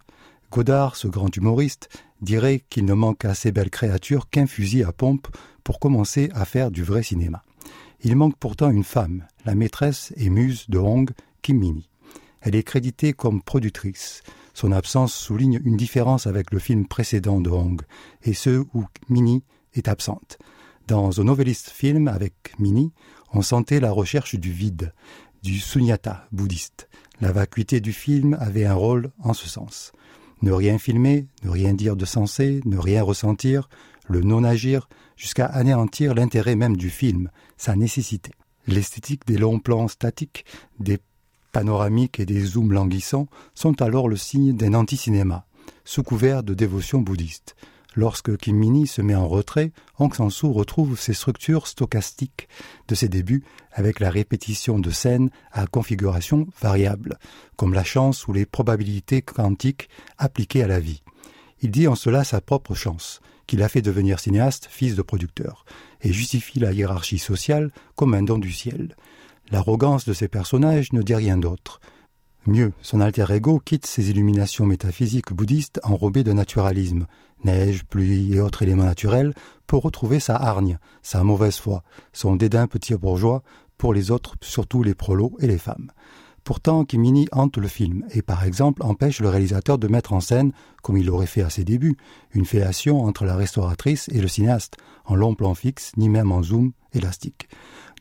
Godard, 0.52 0.94
ce 0.94 1.08
grand 1.08 1.34
humoriste, 1.36 1.88
dirait 2.22 2.64
qu'il 2.70 2.84
ne 2.84 2.94
manque 2.94 3.24
à 3.24 3.34
ces 3.34 3.50
belles 3.50 3.70
créatures 3.70 4.30
qu'un 4.30 4.46
fusil 4.46 4.84
à 4.84 4.92
pompe 4.92 5.28
pour 5.64 5.80
commencer 5.80 6.30
à 6.32 6.44
faire 6.44 6.70
du 6.70 6.84
vrai 6.84 7.02
cinéma. 7.02 7.42
Il 8.02 8.16
manque 8.16 8.36
pourtant 8.36 8.70
une 8.70 8.84
femme, 8.84 9.26
la 9.44 9.54
maîtresse 9.54 10.12
et 10.16 10.30
muse 10.30 10.64
de 10.68 10.78
Hong, 10.78 11.10
Kim 11.42 11.58
Mini. 11.58 11.90
Elle 12.40 12.54
est 12.54 12.62
créditée 12.62 13.12
comme 13.12 13.42
productrice. 13.42 14.22
Son 14.54 14.72
absence 14.72 15.14
souligne 15.14 15.60
une 15.64 15.76
différence 15.76 16.26
avec 16.26 16.50
le 16.50 16.58
film 16.58 16.86
précédent 16.86 17.40
de 17.40 17.50
Hong, 17.50 17.82
et 18.22 18.32
ce 18.32 18.64
où 18.72 18.84
Mini 19.10 19.44
est 19.74 19.88
absente. 19.88 20.38
Dans 20.86 21.10
The 21.10 21.18
Novelist 21.18 21.68
Film 21.70 22.08
avec 22.08 22.54
Mini, 22.58 22.92
on 23.32 23.42
sentait 23.42 23.80
la 23.80 23.92
recherche 23.92 24.34
du 24.34 24.50
vide, 24.50 24.94
du 25.42 25.60
sunyata 25.60 26.26
bouddhiste. 26.32 26.88
La 27.20 27.32
vacuité 27.32 27.80
du 27.80 27.92
film 27.92 28.36
avait 28.40 28.64
un 28.64 28.74
rôle 28.74 29.10
en 29.22 29.34
ce 29.34 29.46
sens. 29.46 29.92
Ne 30.42 30.52
rien 30.52 30.78
filmer, 30.78 31.28
ne 31.42 31.50
rien 31.50 31.74
dire 31.74 31.96
de 31.96 32.06
sensé, 32.06 32.62
ne 32.64 32.78
rien 32.78 33.02
ressentir, 33.02 33.68
le 34.08 34.22
non-agir, 34.22 34.88
jusqu'à 35.20 35.44
anéantir 35.44 36.14
l'intérêt 36.14 36.56
même 36.56 36.78
du 36.78 36.88
film, 36.88 37.30
sa 37.58 37.76
nécessité. 37.76 38.30
L'esthétique 38.66 39.26
des 39.26 39.36
longs 39.36 39.58
plans 39.58 39.86
statiques, 39.86 40.46
des 40.78 40.98
panoramiques 41.52 42.20
et 42.20 42.24
des 42.24 42.40
zooms 42.40 42.72
languissants 42.72 43.26
sont 43.54 43.82
alors 43.82 44.08
le 44.08 44.16
signe 44.16 44.56
d'un 44.56 44.72
anti-cinéma, 44.72 45.44
sous 45.84 46.02
couvert 46.02 46.42
de 46.42 46.54
dévotion 46.54 47.02
bouddhiste. 47.02 47.54
Lorsque 47.94 48.34
Kim 48.38 48.56
Mini 48.56 48.86
se 48.86 49.02
met 49.02 49.14
en 49.14 49.28
retrait, 49.28 49.72
Aung 49.98 50.14
San 50.14 50.30
retrouve 50.52 50.98
ses 50.98 51.12
structures 51.12 51.66
stochastiques 51.66 52.48
de 52.88 52.94
ses 52.94 53.10
débuts 53.10 53.44
avec 53.72 54.00
la 54.00 54.08
répétition 54.08 54.78
de 54.78 54.90
scènes 54.90 55.28
à 55.52 55.66
configuration 55.66 56.46
variable, 56.62 57.18
comme 57.56 57.74
la 57.74 57.84
chance 57.84 58.26
ou 58.26 58.32
les 58.32 58.46
probabilités 58.46 59.20
quantiques 59.20 59.90
appliquées 60.16 60.62
à 60.62 60.68
la 60.68 60.80
vie. 60.80 61.02
Il 61.60 61.72
dit 61.72 61.88
en 61.88 61.94
cela 61.94 62.24
sa 62.24 62.40
propre 62.40 62.74
chance, 62.74 63.20
qu'il 63.50 63.64
a 63.64 63.68
fait 63.68 63.82
devenir 63.82 64.20
cinéaste, 64.20 64.68
fils 64.70 64.94
de 64.94 65.02
producteur, 65.02 65.64
et 66.02 66.12
justifie 66.12 66.60
la 66.60 66.70
hiérarchie 66.70 67.18
sociale 67.18 67.72
comme 67.96 68.14
un 68.14 68.22
don 68.22 68.38
du 68.38 68.52
ciel. 68.52 68.94
L'arrogance 69.50 70.04
de 70.04 70.12
ces 70.12 70.28
personnages 70.28 70.92
ne 70.92 71.02
dit 71.02 71.16
rien 71.16 71.36
d'autre. 71.36 71.80
Mieux, 72.46 72.72
son 72.80 73.00
alter 73.00 73.26
ego 73.30 73.58
quitte 73.58 73.86
ses 73.86 74.08
illuminations 74.08 74.66
métaphysiques 74.66 75.32
bouddhistes 75.32 75.80
enrobées 75.82 76.22
de 76.22 76.32
naturalisme, 76.32 77.08
neige, 77.42 77.82
pluie 77.86 78.32
et 78.34 78.40
autres 78.40 78.62
éléments 78.62 78.84
naturels, 78.84 79.34
pour 79.66 79.82
retrouver 79.82 80.20
sa 80.20 80.36
hargne, 80.36 80.78
sa 81.02 81.24
mauvaise 81.24 81.56
foi, 81.56 81.82
son 82.12 82.36
dédain 82.36 82.68
petit 82.68 82.94
bourgeois 82.94 83.42
pour 83.78 83.92
les 83.92 84.12
autres, 84.12 84.36
surtout 84.42 84.84
les 84.84 84.94
prolos 84.94 85.36
et 85.40 85.48
les 85.48 85.58
femmes. 85.58 85.90
Pourtant, 86.44 86.84
Kimini 86.84 87.28
hante 87.32 87.58
le 87.58 87.68
film 87.68 88.04
et, 88.10 88.22
par 88.22 88.44
exemple, 88.44 88.82
empêche 88.82 89.20
le 89.20 89.28
réalisateur 89.28 89.78
de 89.78 89.88
mettre 89.88 90.12
en 90.12 90.20
scène, 90.20 90.52
comme 90.82 90.96
il 90.96 91.06
l'aurait 91.06 91.26
fait 91.26 91.42
à 91.42 91.50
ses 91.50 91.64
débuts, 91.64 91.96
une 92.32 92.44
fellation 92.44 93.02
entre 93.02 93.24
la 93.24 93.36
restauratrice 93.36 94.08
et 94.08 94.20
le 94.20 94.28
cinéaste, 94.28 94.76
en 95.04 95.14
long 95.14 95.34
plan 95.34 95.54
fixe, 95.54 95.92
ni 95.96 96.08
même 96.08 96.32
en 96.32 96.42
zoom 96.42 96.72
élastique. 96.92 97.48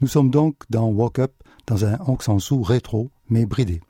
Nous 0.01 0.07
sommes 0.07 0.31
donc 0.31 0.55
dans 0.69 0.87
Walk 0.87 1.19
Up, 1.19 1.33
dans 1.67 1.85
un 1.85 1.99
Hong 2.07 2.21
Sang-soo 2.21 2.61
rétro, 2.61 3.11
mais 3.29 3.45
bridé. 3.45 3.81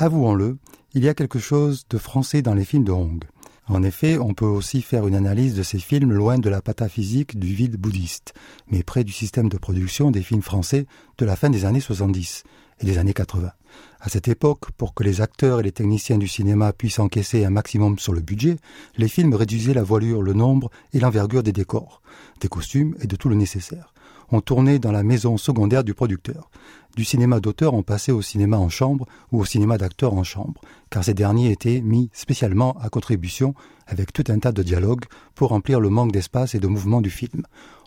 Avouons-le, 0.00 0.58
il 0.94 1.04
y 1.04 1.08
a 1.08 1.14
quelque 1.14 1.38
chose 1.38 1.84
de 1.90 1.98
français 1.98 2.40
dans 2.40 2.54
les 2.54 2.64
films 2.64 2.84
de 2.84 2.92
Hong. 2.92 3.22
En 3.66 3.82
effet, 3.82 4.16
on 4.18 4.32
peut 4.32 4.46
aussi 4.46 4.80
faire 4.80 5.06
une 5.06 5.14
analyse 5.14 5.54
de 5.54 5.62
ces 5.62 5.78
films 5.78 6.12
loin 6.12 6.38
de 6.38 6.48
la 6.48 6.62
pataphysique 6.62 7.38
du 7.38 7.48
vide 7.48 7.76
bouddhiste, 7.76 8.32
mais 8.70 8.82
près 8.82 9.04
du 9.04 9.12
système 9.12 9.50
de 9.50 9.58
production 9.58 10.10
des 10.10 10.22
films 10.22 10.42
français 10.42 10.86
de 11.18 11.26
la 11.26 11.36
fin 11.36 11.50
des 11.50 11.66
années 11.66 11.80
70 11.80 12.44
et 12.80 12.86
des 12.86 12.96
années 12.96 13.12
80. 13.12 13.52
À 14.00 14.08
cette 14.08 14.28
époque, 14.28 14.70
pour 14.78 14.94
que 14.94 15.04
les 15.04 15.20
acteurs 15.20 15.60
et 15.60 15.64
les 15.64 15.72
techniciens 15.72 16.16
du 16.16 16.28
cinéma 16.28 16.72
puissent 16.72 17.00
encaisser 17.00 17.44
un 17.44 17.50
maximum 17.50 17.98
sur 17.98 18.14
le 18.14 18.22
budget, 18.22 18.56
les 18.96 19.08
films 19.08 19.34
réduisaient 19.34 19.74
la 19.74 19.82
voilure, 19.82 20.22
le 20.22 20.32
nombre 20.32 20.70
et 20.94 21.00
l'envergure 21.00 21.42
des 21.42 21.52
décors, 21.52 22.00
des 22.40 22.48
costumes 22.48 22.96
et 23.02 23.06
de 23.06 23.16
tout 23.16 23.28
le 23.28 23.34
nécessaire. 23.36 23.92
On 24.30 24.40
tournait 24.40 24.78
dans 24.78 24.92
la 24.92 25.02
maison 25.02 25.36
secondaire 25.36 25.84
du 25.84 25.94
producteur. 25.94 26.50
Du 26.96 27.04
cinéma 27.04 27.40
d'auteur, 27.40 27.74
on 27.74 27.82
passait 27.82 28.12
au 28.12 28.22
cinéma 28.22 28.58
en 28.58 28.68
chambre 28.68 29.06
ou 29.32 29.40
au 29.40 29.44
cinéma 29.44 29.78
d'acteur 29.78 30.14
en 30.14 30.24
chambre, 30.24 30.60
car 30.90 31.04
ces 31.04 31.14
derniers 31.14 31.50
étaient 31.50 31.80
mis 31.80 32.10
spécialement 32.12 32.76
à 32.80 32.88
contribution 32.88 33.54
avec 33.86 34.12
tout 34.12 34.24
un 34.28 34.38
tas 34.38 34.52
de 34.52 34.62
dialogues 34.62 35.04
pour 35.34 35.50
remplir 35.50 35.80
le 35.80 35.90
manque 35.90 36.12
d'espace 36.12 36.54
et 36.54 36.60
de 36.60 36.66
mouvement 36.66 37.00
du 37.00 37.10
film. 37.10 37.44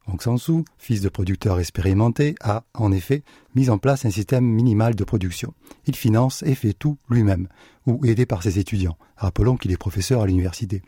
Hong 0.08 0.20
Sang-soo, 0.20 0.66
fils 0.78 1.02
de 1.02 1.10
producteur 1.10 1.60
expérimenté, 1.60 2.36
a, 2.42 2.64
en 2.74 2.92
effet, 2.92 3.24
mis 3.54 3.70
en 3.70 3.78
place 3.78 4.06
un 4.06 4.10
système 4.10 4.46
minimal 4.46 4.96
de 4.96 5.04
production. 5.04 5.54
Il 5.86 5.96
finance 5.96 6.42
et 6.44 6.56
fait 6.56 6.74
tout 6.74 6.98
lui-même, 7.08 7.48
ou 7.86 8.04
aidé 8.06 8.26
par 8.26 8.42
ses 8.42 8.58
étudiants. 8.58 8.98
Rappelons 9.16 9.58
qu'il 9.58 9.72
est 9.72 9.78
professeur 9.78 10.22
à 10.22 10.26
l'université. 10.26 10.82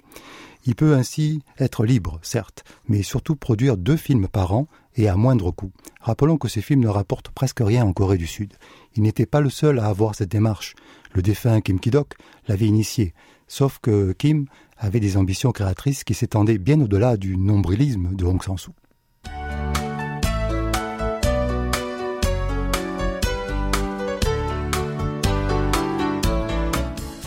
Il 0.66 0.76
peut 0.76 0.96
ainsi 0.96 1.44
être 1.60 1.86
libre, 1.86 2.20
certes, 2.24 2.64
mais 2.88 3.04
surtout 3.04 3.36
produire 3.36 3.78
deux 3.78 3.98
films 3.98 4.28
par 4.28 4.54
an 4.54 4.68
et 4.96 5.08
à 5.08 5.16
moindre 5.16 5.52
coût. 5.52 5.72
Rappelons 6.02 6.38
que 6.38 6.48
ces 6.48 6.62
films 6.62 6.82
ne 6.82 6.88
rapportent 6.88 7.30
presque 7.30 7.62
rien 7.62 7.86
en 7.86 7.94
Corée 7.94 8.18
du 8.18 8.28
Sud. 8.28 8.54
Il 8.96 9.04
n'était 9.04 9.26
pas 9.26 9.42
le 9.42 9.50
seul 9.50 9.80
à 9.80 9.88
avoir 9.88 10.16
cette 10.16 10.32
démarche. 10.32 10.76
Le 11.14 11.22
défunt 11.22 11.62
Kim 11.62 11.80
Kidok 11.80 12.14
l'avait 12.48 12.66
initié, 12.66 13.14
sauf 13.48 13.80
que 13.80 14.14
Kim 14.14 14.48
avait 14.78 15.00
des 15.00 15.18
ambitions 15.18 15.52
créatrices 15.52 16.04
qui 16.04 16.14
s'étendaient 16.14 16.58
bien 16.58 16.80
au-delà 16.82 17.18
du 17.18 17.38
nombrilisme 17.38 18.16
de 18.16 18.26
Hong 18.26 18.44
Sang-soo. 18.44 18.74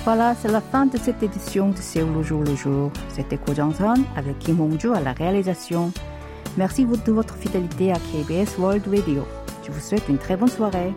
Voilà, 0.07 0.37
c'est 0.40 0.52
la 0.52 0.61
fin 0.61 0.87
de 0.87 0.96
cette 0.98 1.20
édition 1.24 1.70
de 1.70 1.76
Séoul 1.79 2.12
le 2.14 2.22
jour 2.22 2.44
le 2.44 2.55
jour. 2.55 2.92
C'était 3.09 3.38
Ko 3.38 3.52
Jong-son 3.52 4.05
avec 4.14 4.38
Kim 4.38 4.61
Hong-joo 4.61 4.94
à 4.94 5.00
la 5.00 5.12
réalisation. 5.12 5.92
Merci 6.57 6.87
de 6.87 7.12
votre 7.12 7.37
fidélité 7.37 7.92
à 7.92 7.97
KBS 7.97 8.59
World 8.59 8.87
Radio. 8.88 9.27
Je 9.66 9.71
vous 9.71 9.81
souhaite 9.81 10.09
une 10.09 10.16
très 10.16 10.37
bonne 10.37 10.49
soirée. 10.49 10.95